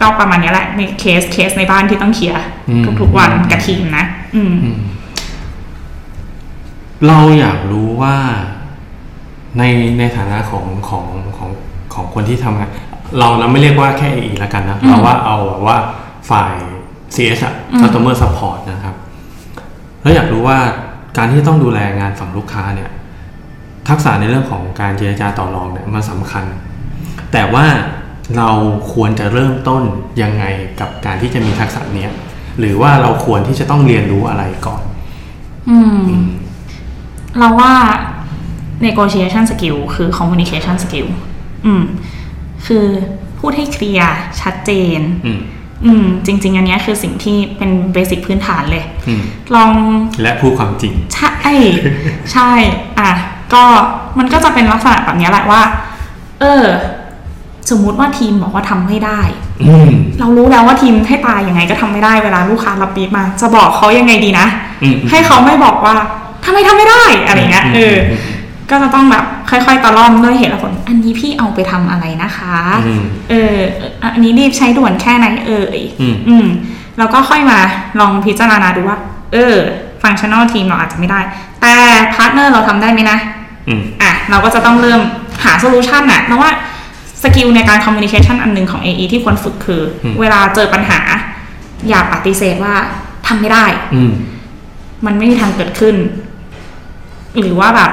[0.00, 4.04] ก็ประมาณนี้แหละในเคสเคสในบ้านที่ต้องเคลียร์อืมทุกๆวันกับทีมนะ
[4.36, 4.78] อืมอืม
[7.06, 8.16] เราอยากรู้ว่า
[9.58, 9.62] ใน
[9.98, 11.50] ในฐานะของของของ
[11.94, 12.70] ของคนที่ทำงาน
[13.18, 15.76] เราเราไม่เรียกว่าแค่ AE แล้วกันนะอืมเราว่าเอาแบบว่า
[16.30, 16.54] ฝ่าย
[17.14, 18.94] CS อะอืม Customer Support นะครับ
[20.02, 20.58] แล้วอยากรู้ว่า
[21.16, 22.90] การที่ต้องดูแลงานฝั่งลูกค้าเนี่ย
[23.88, 26.44] ทักษะในเรื่องของการเจรจาต่อรองเนี่ยมันสำคัญ
[27.32, 27.66] แต่ว่า
[28.36, 28.50] เรา
[28.92, 29.82] ควรจะเริ่มต้น
[30.22, 30.44] ยังไง
[30.80, 32.10] กับการที่จะมีทักษะเนี้ย
[32.58, 34.82] หรือว่าเราควรที่จะต้องเรียนรู้อะไรก่อน
[35.70, 36.04] อืม
[37.38, 37.74] เราว่า
[38.86, 41.08] negotiation skill คือ communication skill
[41.66, 41.82] อืม
[42.66, 42.86] คือ
[43.38, 45.40] พูดให้เคลียร์ชัดเจน อืม
[45.86, 49.22] อืมจริง ๆ อันเนี้ยคือสิ่งที่เป็นเบสิกพื้นฐานเลยอืม
[49.54, 49.70] ลอง
[50.22, 51.32] และพูดความจริง ใช่
[52.32, 52.50] ใช่
[52.98, 53.12] อะ
[53.54, 53.64] ก็
[54.18, 55.62] มันก็จะเป็นลักษณะแบบเนี้ยแหละว่า
[56.40, 56.64] เออ
[57.70, 59.20] สมมุติว่าทีมบอกว่าทำไม่ได้
[59.64, 64.46] อืมเรารู้แล้วว่าทีมให้ตายยังไงก็ทำไม่ได้เวลาลูกค้ารับปีดมา จะบอกเขายังไงดีนะ
[64.82, 65.94] อืมให้เขาไม่บอกว่า
[66.44, 68.20] ทำไมทำไม่ได้อะไรเงี้ยอืมเอออม
[68.70, 72.56] ก็จะต้องแบบค่อยๆตะล่อมด้วยเหตุและผล อันนี้พี่เอาไปทำอะไรนะคะ
[72.86, 73.56] อืมเออ
[74.14, 76.46] อันนี้รีบใช้ด่วนแค่ไหนเอ่ยอืมอืม
[76.98, 77.58] แล้วก็ค่อยมา
[78.00, 78.98] ลองพิจารณาดูว่า
[79.32, 79.56] เออ
[80.02, 81.20] ฟังทีมเราอาจจะไม่ได้
[81.60, 81.74] แต่
[82.14, 83.18] partner เราทำได้ไหมนะ
[83.68, 85.00] อืมอะเราก็จะต้องเริ่ม
[85.44, 86.50] หา solution น่ะเพราะว่า
[87.22, 91.00] skill ในการ communication อันหนึ่งของ AE ที่ควรฝึกคืออมเวลาเจอปัญหา
[91.88, 92.74] อย่าปฏิเสธว่า
[93.26, 94.12] ทำไม่ได้อืม
[95.06, 95.96] มันไม่มีทางเกิดขึ้น
[97.38, 97.90] หรือว่าแบบ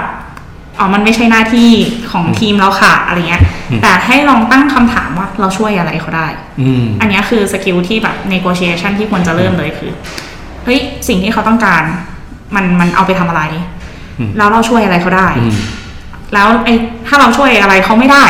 [0.80, 1.72] อ๋อมันไม่ใช่หน้าที่
[2.12, 6.28] ของทีมเราค่ะอะไรเงี้ยอืมแต่ให้ลองตั้งคำถามว่าเราช่วยอะไรเขาได้
[6.62, 9.92] อืมอันเนี้ยคือ skill ที่แบบ negotiation ที่ควรจะเริ่มเลยคือ
[10.64, 11.84] เฮ้ย สิ่งที่เขาต้องการ
[12.56, 13.73] มันมันเอาไปทำอะไรอืม
[14.38, 15.56] แล้วเราช่วยอะไรเขาได้อืม
[16.34, 16.76] แล้วไอ้
[17.08, 18.26] ถ้าเราช่วยอะไรเขาไม่ได้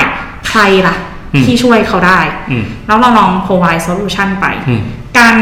[0.50, 0.96] ใครล่ะ
[1.34, 2.20] อืมที่ช่วยเขาได้
[2.52, 4.82] อืมแล้วเราลอง provide solution ไปอืม
[5.20, 5.36] การ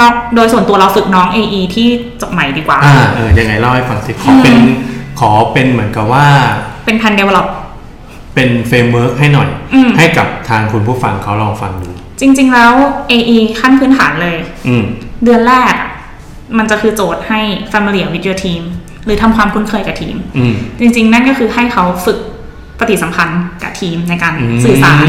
[0.00, 1.86] นอกโดยส่วนตัวเราฝึกน้อง AE ที่
[2.20, 4.76] จบใหม่ดีกว่า อ่าเออยังไงเล่าให้ฟังสิขอเป็นอืม
[5.20, 6.26] ขอเป็นเหมือนกับว่า
[6.84, 7.46] เป็นพัน develop
[8.34, 11.88] เป็น framework ให้หน่อยอืมให้กับทางคุณผู้ฟังเขาลองฟังดู
[12.20, 12.72] จริง ๆ แล้ว
[13.10, 14.36] AE ขั้นพื้นฐานเลย
[14.68, 14.84] อืม
[15.24, 15.90] เดือนแรกอะ
[16.58, 17.40] มันจะคือโจทย์ให้
[17.72, 18.62] familiar with your team
[19.06, 22.18] หรือทำความคุ้นเคยกับทีมอืมจริง ๆ นั่นก็คือให้เขาฝึก
[22.80, 25.06] ปฏิสัมพันธ์กับทีมในการอืมสื่อสาร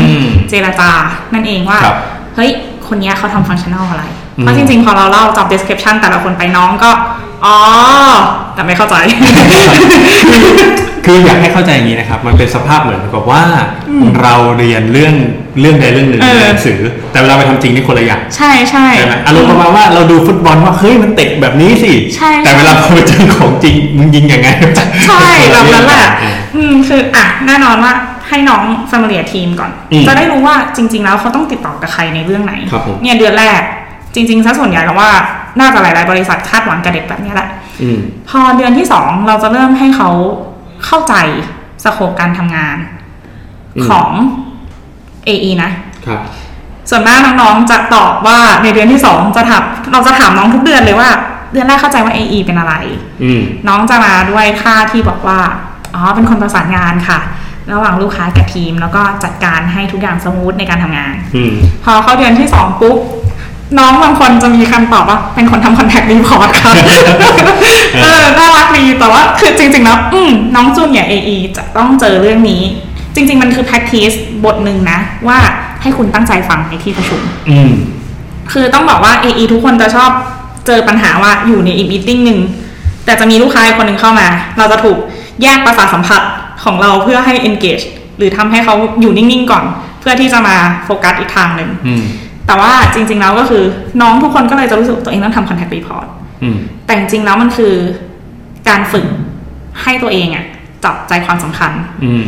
[0.50, 0.90] เจรจา
[1.34, 1.98] นั่นเองว่าครับ
[2.36, 2.52] เฮ้ย
[2.88, 4.06] คนเนี้ยเขาทำฟังชั่น a ลอะไร
[4.38, 6.92] อืมเพราะจริง ๆ พอเราเล่า job description แต่ละคนไปน้องก็
[7.46, 7.56] อ๋อ
[8.58, 8.96] แต่ไม่เข้าใจ
[11.06, 13.43] คืออยากให้เข้าใจอย่างนี้นะครับ มันเป็นสภาพเหมือนกับว่า
[14.22, 15.13] เราเรียนเรื่อง
[15.60, 16.80] เรื่องใดเรื่องหนึ่งเออในหนังสือ
[17.12, 24.50] แต่เวลาไปทำจริงนี่คนละอย่างใช่ใช่ใช่ไหมอารมณ์ประมาณว่าเราดูฟุตบอลว่าเฮ้ยมันเตะแบบนี้สิใช่แต่เวลาพอไปเจอของจริงมึงยิงยังไง
[25.08, 27.93] ใช่แบบนั้นแหละเอออืมคืออะแน่นอนว่า
[28.30, 33.62] ให้น้อง familiar team ก่อนอืมจะได้รู้ว่าจริง ๆ แล้วเขาต้องติดต่อกับใครในเรื่องไหนครับผมเนี่ยเดือนแรก
[34.15, 35.10] จริงๆซะส่วนใหญ่แล้วว่า
[35.60, 37.67] น่าจะหลายๆบริษัทคาดหวังกับเด็กแบบนี้แหละอืม
[38.30, 40.10] พอเดือนที่สองเราจะเริ่มให้เขา
[40.86, 41.13] เข้าใจ
[41.84, 42.78] scope การทำงาน
[43.78, 44.10] อืมของ
[45.28, 45.72] AE นะ
[46.08, 46.22] ครับ
[46.90, 51.10] ส่วนมากน้องๆจะตอบว่าในเดือนที่สองจะถามเราจะถามน้องทุกเดือนเลยว่า
[51.54, 52.74] เดือนแรกเข้าใจว่า AE เป็นอะไร
[53.24, 55.40] อืมน้องจะมาด้วยค่าที่บอกว่า
[55.94, 57.20] อ๋อเป็นคนประสานงานค่ะ
[57.74, 62.98] ระหว่างลูกค้ากับทีม แล้วก็จัดการให้ทุกอย่าง smooth ในการทำงานอืมพอเข้าเดือนที่สองปุ๊บ
[63.78, 66.74] น้องบางคนจะมีคำตอบว่าเป็นคนทำ contact report ค่ะ
[68.02, 72.62] เออน่ารักดีแต่ว่าคือจริงๆแล้วอืมน้องจูนเนี่ย AE จะต้องเจอเรื่องนี้
[73.16, 75.38] จริง ๆ มันคือ practice บทหนึ่งนะ ว่า
[75.82, 77.72] ให้คุณตั้งใจฟังในที่ประชุมอืม
[78.52, 80.12] คือต้องบอกว่า AE ทุกคนจะชอบ
[80.68, 82.40] เจอปัญหาว่าอยู่ในอีกมิ팅หนึ่ง
[83.06, 84.28] แต่จะมีลูกค้าอีกคนหนึ่งเข้ามา
[84.58, 84.98] เราจะถูก
[85.42, 86.22] แยกประสาทสัมผัส
[86.64, 87.84] ของเราเพื่อให้ engage
[88.18, 89.64] หรือทำให้เขาอยู่นิ่งๆก่อน
[90.00, 92.04] เพื่อที่จะมาโฟกัสอีกทางหนึ่งอืม
[92.48, 93.64] แต่ว่าจริง ๆ แล้วก็คือ
[94.02, 96.08] น้องทุกคนก็เลยจะรู้สึกว่าตัวเองต้องทำ contact report
[96.44, 97.74] อืมแต่จริงๆแล้วมันคือ
[98.70, 99.06] การฝึก
[99.84, 100.46] ให้ตัวเองอะ
[100.86, 101.72] จับใจความสำคัญ
[102.06, 102.24] อืม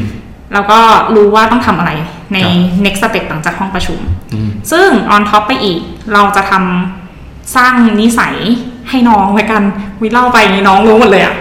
[0.53, 0.79] แล้วก็
[1.15, 1.91] รู้ว่าต้องทำอะไร
[2.33, 3.99] ในครับ next step หลังจากห้องประชุม
[4.33, 5.79] อืมซึ่ง on top ไปอีก
[6.13, 8.35] เราจะทำสร้างนิสัย
[8.89, 9.63] ให้น้องไว้กัน
[10.01, 11.35] วิเล่าไปอย่างนี้น้องรู้หมดเลยอะ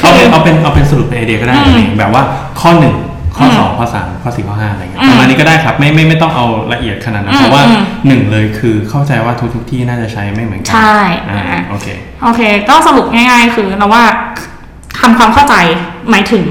[0.00, 2.22] เอาเป็นเอาเป็นเอาเป็นสรุปเป็นไอเดียก็ได้อืมเองแบบว่า
[2.60, 2.94] ข้อหนึ่ง
[3.36, 10.96] ข้ออมสองข้อสามข้อสี่ข้อห้าอะไรเงี้ยอืมประมาณนี้ก็ได้ครับไม่ไม่ไม่ต้องเอาละเอียดขนาดนั้นอืมเพราะว่าอืมหนึ่งเลยคือเข้าใจว่าทุกทุกๆที่น่าจะใช้ไม่เหมือนกัใช่
[11.30, 11.86] อ่าอ่าโอเค
[12.22, 14.04] โอเค ก็สรุปง่ายๆ คือเราว่า
[15.00, 15.54] ทำความเข้าใจ
[16.10, 16.44] หมายถึง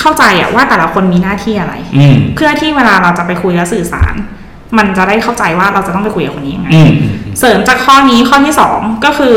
[0.00, 4.14] เข้าใจอะว่าแต่ละคนมีหน้าที่อะไรอืมเพื่อที่เวลาเราจะไปคุยและสื่อสาร
[4.78, 9.36] มันจะได้เข้าใจว่าเราจะต้องไปคุยกับคนนี้ยังไงอืมอืมอืมเสริมจากข้อนี้ข้อที่สองก็คือ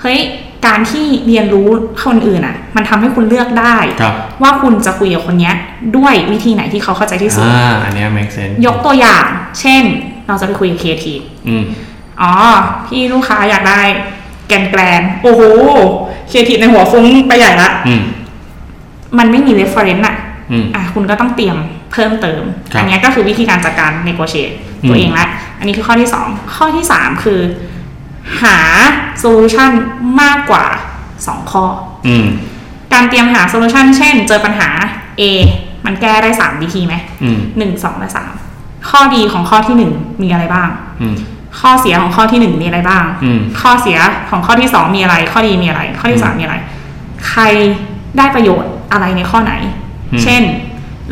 [0.00, 0.18] เฮ้ย
[0.66, 1.68] การที่เรียนรู้
[2.04, 5.54] คนอื่นอะ มันทำให้คุณเลือกได้ครับว่าคุณจะคุยกับคนเนี้ย
[5.96, 9.26] ด้วยวิธีไหนที่เขาเข้าใจที่สุดอ่าอันเนี้ย make sense ยกตัวอย่าง
[9.60, 9.82] เช่น
[10.26, 11.64] เราจะไปคุยกับครีเอทีฟอืม
[12.22, 12.32] อ๋อ
[12.86, 13.80] พี่ลูกค้าอยากได้
[14.48, 15.42] แกรนด์แกรนด์โอ้โห
[16.30, 18.02] ครีเอทีฟในหัวฟุ้งไปใหญ่ละอืม
[19.18, 20.16] มันไม่มี reference อะ
[20.52, 21.56] อืมอะคุณก็ต้องเตรียม
[21.92, 25.26] เพิ่มเติมครับอันเนี้ยก็คือวิธีการจัดการ negotiate อืมตัวเองละ
[25.58, 27.40] อันนี้คือข้อที่สองข้อที่สามคือ
[28.42, 28.58] หา
[29.18, 29.70] solution
[30.20, 30.64] มากกว่า
[31.26, 31.64] สองข้อ
[32.06, 32.26] อืม
[32.92, 34.68] การเตรียมหาโซลูชันเช่น เจอปัญหา
[35.20, 35.22] A
[35.86, 38.32] มันแก้ได้สามวิธีไหมอืมหนึ่งสองและสาม
[38.90, 40.68] ข้อดีของข้อที่หนึ่งมีอะไรบ้าง
[41.02, 41.14] อืม
[41.60, 43.98] ข้อเสียของข้อที่หนึ่งมีอะไรบ้างอืมข้อเสีย
[44.30, 46.56] ของข้อที่สองมีอะไร ข้อดีมีอะไร ข้อที่สามมีอะไร
[47.28, 47.42] ใคร
[48.18, 49.52] ได้ประโยชน์อะไรในข้อไหน
[50.12, 50.42] อืมเช่น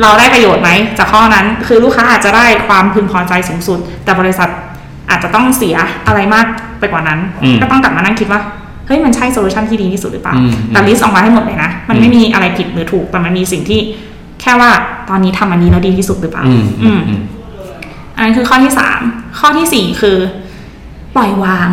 [0.01, 4.49] เราได้ประโยชน์ไหมจากข้อนั้นคือลูกค้าอาจจะได้ความพึงพอใจสูงสุด แต่บริษัท
[5.11, 6.47] อาจจะต้องเสียอะไรมาก
[6.83, 8.41] ไปกว่านั้นอืมก็ต้องกลับมานั่งคิดว่า
[8.87, 13.81] เฮ้ยมันใช่ solution ที่ดีที่สุดหรือเปล่าอืมแต่ list ออกมาให้หมดเลยนะ มันไม่มีอะไรผิดหรือถูกแต่มันมีสิ่งที่
[14.41, 14.71] แค่ว่า
[15.09, 17.21] ตอนนี้ทำอันนี้แล้วดีที่สุดหรือเปล่าอืมอือืมมอืม
[18.17, 19.01] อันนั้นคือข้อที่สาม
[19.39, 20.17] ข้อที่สี่คือ
[21.17, 21.69] ปล่อยวาง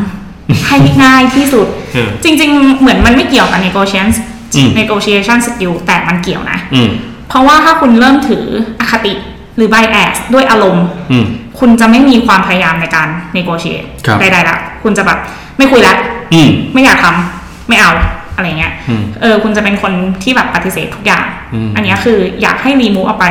[0.67, 4.07] ให้ง่ายที่สุดเออจริง ๆ เหมือนมันไม่เกี่ยวกับ negotiation
[4.55, 6.89] อืม negotiation skill แต่มันเกี่ยวนะอืม
[7.29, 8.45] เพราะว่าถ้าคุณเริ่มถือ
[8.79, 9.13] อคติ
[9.55, 11.25] หรือ bias ด้วยอารมณ์อืม
[11.59, 15.17] คุณจะไม่มีความพยายามในการ negotiate ครับใดๆละ คุณจะแบบ
[15.57, 15.95] ไม่คุยละ
[16.33, 17.91] อืมไม่อยากทำไม่เอา
[18.35, 23.25] อะไรเงี้ยอืมเออคุณจะเป็นคนที่แบบปฏิเสธทุกอย่างอืมอันเนี้ยคืออยากให้รีมูฟออกไป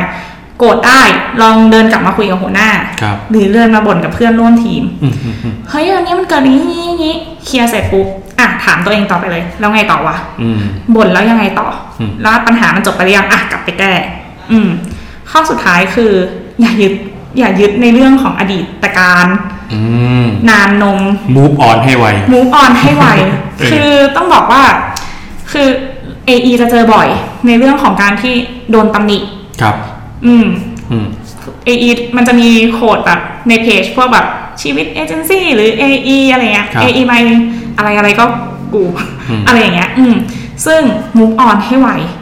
[0.57, 1.01] โกรธได้
[1.41, 2.69] ลองเดินกลับมาคุยกับหัวหน้า
[3.01, 8.07] ครับหรือเดินมาบ่นกับเพื่อนร่วมทีมอืมอืมอืมเฮ้ยอันนี้มันเกิดอย่างนี้อย่างนี้เคลียร์เสร็จปุ๊บ
[8.39, 10.57] อะถามตัวเองต่อไปเลย แล้วไงต่อวะอืม
[10.95, 11.67] บ่นแล้วยังไงต่อ
[11.99, 13.91] อมแล้วปัญหามันจบไปหรือยังอะกลับไปแก้
[14.51, 14.69] อืม
[15.31, 16.11] ข้อสุดท้ายคือ
[16.61, 16.93] อย่ายึด
[17.37, 19.27] อย่ายึดในเรื่องของอดีตการ
[19.73, 19.79] อื
[20.23, 20.99] มนานนม
[21.35, 23.05] move on ให้ไวมูฟออนให้ไว
[23.57, 24.63] เออคือต้องบอกว่า
[25.51, 25.67] คือ
[26.29, 27.07] AE จะเจอบ่อย
[27.47, 28.33] ในเรื่องของการที่
[28.71, 29.19] โดนตำหนิ
[29.61, 29.75] ครับ
[30.25, 30.45] อืม
[30.91, 31.05] อืม
[31.67, 34.25] AE มันจะมีโค้ดแบบในเพจ พวกแบบ
[34.61, 37.19] ชีวิตเอเจนซี่หรือ AE อะไรเงี้ยครับ AE ไม่
[37.77, 38.25] อะไรอะไรก็
[38.73, 38.83] กู
[39.29, 40.15] อืมอะไรอย่างเงี้ย อืม
[40.65, 40.81] ซึ่ง
[41.17, 42.18] move on ให้ไวครับ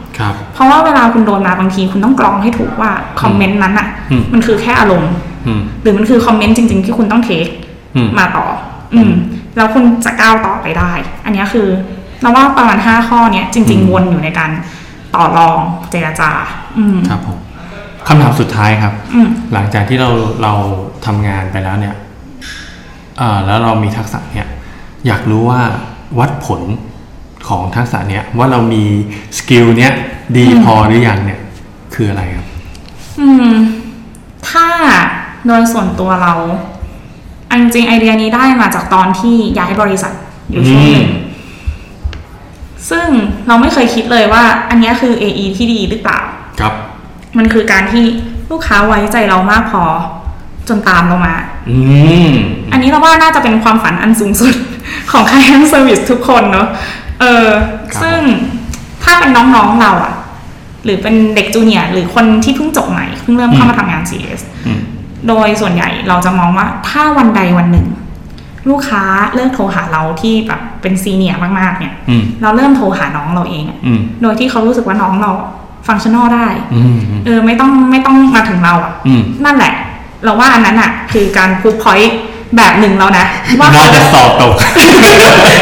[0.54, 5.12] เพราะว่าเวลาคุณโดนมาบางทีคุณต้องกรองให้ถูกว่าคอมเมนต์นั้นอะอืมมันคือแค่อารมณ์
[5.46, 7.46] อืมหรือมันคือคอมเมนต์จริง ๆ ที่คุณต้องเทค
[7.96, 8.46] อืมมาต่อ
[8.94, 9.12] อืม
[9.56, 10.92] แล้วคุณจะก้าวต่อไปได้
[11.24, 11.68] อันเนี้ยคือ
[12.22, 14.50] เราว่าประมาณห้าข้อเนี้ยจริงอืมๆวนอยู่ในการ
[15.14, 15.58] ต่อรอง
[15.90, 16.30] เจรจา
[16.78, 17.38] อืมครับผม
[18.06, 20.10] คำถามสุดท้ายครับอืมหลังจากที่เรา
[20.42, 20.52] เรา
[21.06, 21.94] ทำงานไปแล้วเนี่ย
[23.18, 24.48] เอ่อแล้วเรามีทักษะเนี่ย
[25.06, 25.60] อยากรู้ว่า
[26.18, 26.60] วัดผล
[27.48, 28.84] ของทักษะเนี้ยว่าเรามี
[29.38, 29.92] skill เนี้ย
[30.36, 31.40] ดีพอหรือยังเนี่ย
[31.94, 32.46] คืออะไรครับ
[33.20, 33.52] อืม
[34.48, 34.66] ถ้า
[35.46, 36.34] โดยส่วนตัวเรา
[37.50, 40.12] อันจริงๆไอเดียนี้ได้มาจากตอนที่ย้ายบริษัท
[40.50, 41.28] อยู่ช่วงหนึ่งอืม
[42.90, 43.06] ซึ่ง
[43.46, 46.20] เราไม่เคยคิดเลยว่า อันเนี้ยคือ AE ที่ดีหรือเปล่า
[46.60, 46.72] ครับ
[47.38, 48.04] มันคือการที่
[48.50, 49.84] ลูกค้าไว้ใจเรามากพอ
[50.68, 51.34] จนตามเรามา
[51.70, 51.78] อื
[52.28, 52.30] ม
[52.72, 54.54] อันนี้เราว่าน่าจะเป็นความฝันอันสูงสุด
[55.10, 56.68] ของ client service ทุกคนเนอะ
[57.20, 57.48] เออ
[57.92, 58.20] ครับ ซึ่ง
[59.04, 60.14] ถ้าเป็นน้องๆเราอะ
[60.84, 64.80] หรือเป็นเด็กจูเนียร์หรือคนที่เพิ่งจบใหม่เพิ่งเริ่มเข้ามาทำงาน CS อืม
[65.28, 67.86] โดยส่วนใหญ่เราจะมองว่าถ้าวันใดวันหนึ่ง
[68.68, 69.02] ลูกค้า
[69.34, 75.32] เลิกโทรหาเราที่แบบเป็นซีเนียร์มากๆเนี่ย อืม เราเริ่มโทรหาน้องเราเองอะอืม โดยที่เขารู้สึกว่าน้องเรา
[75.88, 79.72] functional ได้ อืม เออไม่ต้องไม่ต้องมาถึงเราอะอืม นั่นแหละ
[80.24, 82.14] เราว่าอันนั้นอะคือการพูด point
[82.56, 83.26] แบบหนึ่งแล้วนะ
[83.60, 84.54] ว่าน่าจะสอบตก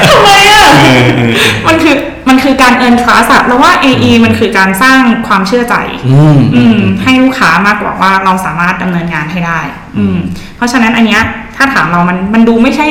[0.08, 1.32] ทำไมอะเออเออเออ
[1.68, 1.96] มันคือ
[2.28, 5.74] มันคือการ earn trust อะเราว่า AE มันคือการสร้างความเชื่อใจ
[6.10, 9.60] อืมอืมให้ลูกค้ามากกว่าว่าเราสามารถดำเนินงานให้ได้
[9.98, 10.16] อืม
[10.56, 11.22] เพราะฉะนั้นอันเนี้ย
[11.56, 12.86] ถ้าถามเรามันมันดูไม่ใช่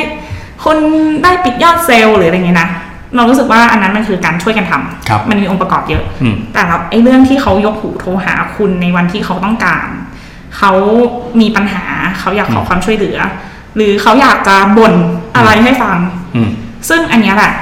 [0.64, 0.76] คน
[1.22, 2.68] ได้ปิดยอดเซลล์หรืออะไรเงี้ยนะ
[3.16, 9.88] เรารู้สึกว่าอันนั้นมันคือการช่วยกันทำครับมันมีองค์ประกอบเยอะอืมแต่เราไอ้เรื่องที่เขายกหูโทรหาคุณในวันที่เขาต้องการ
[10.58, 10.72] เขา
[11.40, 11.84] มีปัญหา
[12.18, 13.18] เขาอยากขอความช่วยเหลือ
[13.76, 14.94] หรือเขาอยากจะบ่น
[15.36, 15.98] อะไรให้ฟัง
[16.36, 16.50] อืม
[16.88, 17.52] ซึ่งอันเนี้ยแหละ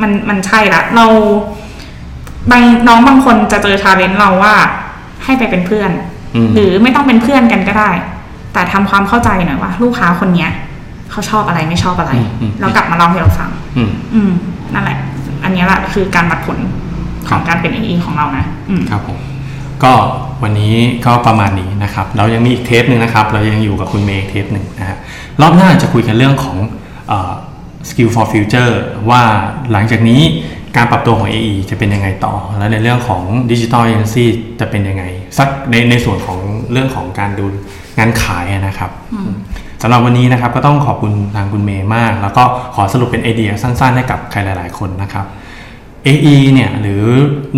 [0.00, 1.06] มันมันใช่ละเรา
[2.50, 4.54] บางน้องบางคนจะเจอชาเลนจ์เราว่า
[5.24, 5.90] ให้ไปเป็นเพื่อน
[6.34, 7.90] อืมหรือไม่ต้องเป็นเพื่อนกันก็ได้
[8.52, 10.50] แต่ทำความเข้าใจหน่อยว่า ลูกค้าคนเนี้ย
[11.10, 14.32] เขาชอบอะไรไม่ชอบอะไรอืมอืมแล้วกลับมาเล่าให้เราฟังอืมอืม
[14.74, 14.98] นั่นแหละ
[15.44, 16.58] อันเนี้ยแหละคือการวัดผล
[17.28, 19.18] คขรับองการเป็น AE ของเรานะอืมครับผม
[19.84, 19.92] ก็
[20.42, 20.74] วันนี้
[21.06, 24.98] ก็ประมาณนี้นะครับ เรายังมีอีกเทปหนึ่งนะครับ เรายังอยู่กับคุณเมย์อีกเทปหนึ่งนะฮะ
[25.40, 26.56] รอบหน้าจะคุยกันเรื่องของ
[27.08, 27.32] เอ่อ
[27.88, 28.72] skill for future
[29.10, 29.22] ว่า
[29.72, 30.22] หลังจากนี้
[30.76, 34.24] การปรับตัวของ AE จะเป็นยังไงต่อ แล้วในเรื่องของ digital agency
[34.60, 35.04] จะเป็นยังไง
[35.38, 36.38] สักในในส่วนของ
[36.72, 37.46] เรื่องของการดู
[37.98, 38.90] งานขายอะนะครับ
[39.82, 42.44] สำหรับวันนี้นะครับก็ต้องขอบคุณทางคุณเมย์มาก แล้วก็
[42.74, 45.26] ขอสรุปเป็นไอเดียสั้นๆ ให้กับใครหลาย ๆ คนนะครับ
[46.06, 47.04] AE เนี่ยหรือ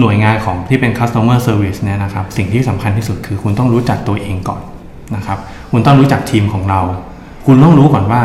[0.01, 4.63] หน่วยงานของที่เป็น customer service เนี่ยนะครับ สิ่งที่สำคัญที่สุดคือคุณต้องรู้จักตัวเองก่อน
[5.17, 5.39] นะครับ
[5.73, 6.81] คุณต้องรู้จักทีมของเรา
[7.47, 8.23] คุณต้องรู้ก่อนว่า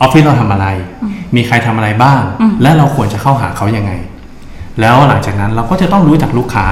[0.00, 0.66] ออฟฟิศเราทำอะไร
[1.36, 2.20] มีใครทำอะไรบ้าง
[2.62, 3.92] และเราควรจะเข้าหาเขายังไง
[4.80, 6.66] แล้วหลังจากนั้นเราก็จะต้องรู้จักลูกค้า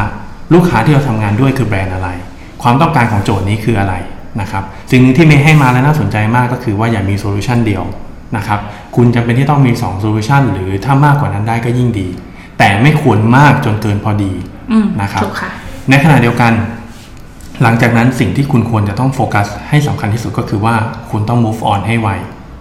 [0.54, 2.08] ลูกค้าที่เราทำงานด้วยคือแบรนด์อะไร
[2.62, 3.94] ความต้องการของโจทย์นี้คืออะไร
[4.40, 7.84] นะครับสิ่งหนึ่งที่เมย์ให้มาและน่าสนใจมากก็คือว่าอย่ามี solution เดียว
[8.36, 8.60] นะครับ
[8.96, 12.08] คุณจำเป็นที่ต้องมี2 solution หรือถ้ามากกว่านั้นได้ก็ยิ่งดี
[12.58, 14.32] แต่ไม่ควรมากจนเกินพอดี
[14.72, 15.50] อืมนะครับถูกค่ะ
[15.90, 16.52] ในขณะเดียวกัน
[17.62, 20.74] หลังจากนั้นสิ่งที่คุณควรจะต้องโฟกัสให้สำคัญที่สุดก็คือว่า
[21.10, 22.08] คุณต้อง move on ให้ไว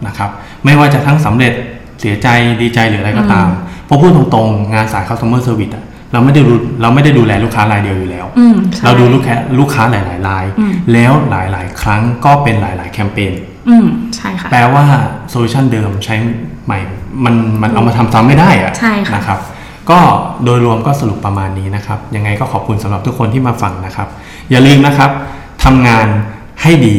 [0.08, 0.30] นะครับ
[0.66, 1.54] ไม่ว่าจะทั้งสำเร็จ
[2.00, 2.28] เสียใจ
[2.62, 3.48] ดีใจหรืออะไรก็ตาม
[3.86, 13.34] เพราะพูดตรงๆ งานสาย customer service อะเราไม่ได้ดูเราไม่ได้ดูแลลูกค้ารายเดียวอยู่แล้วอืมใช่เราดูลูกค้าลูกค้าหลายๆรายอืมแล้วหลายๆ ครั้งก็เป็นหลาย ๆ แคมเปญ
[13.70, 14.86] อืมใช่ค่ะแปลว่า
[15.30, 16.16] โซลูชันเดิมใช้
[16.66, 16.80] ใหม่
[17.26, 19.40] มันมันเอามาทำซ้ำไม่ได้อะใช่ค่ะนะครับ
[19.92, 20.00] ก็
[20.46, 24.08] โดยรวมก็สรุปประมาณนี้นะครับ ยังไงก็ขอบคุณสำหรับทุกคนที่มาฟังนะครับ
[24.52, 25.10] อย่าลืมนะครับ
[25.64, 26.08] ทำงาน
[26.62, 26.96] ให้ดี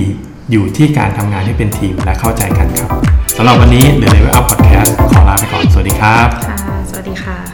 [0.51, 2.91] อยู่ที่การทำงานให้เป็นทีมและเข้าใจกันครับ
[3.37, 6.29] สำหรับวันนี้ The Level Up Podcast ขอลาไปก่อน สวัสดีครับ
[6.91, 7.54] สวัสดีค่ะ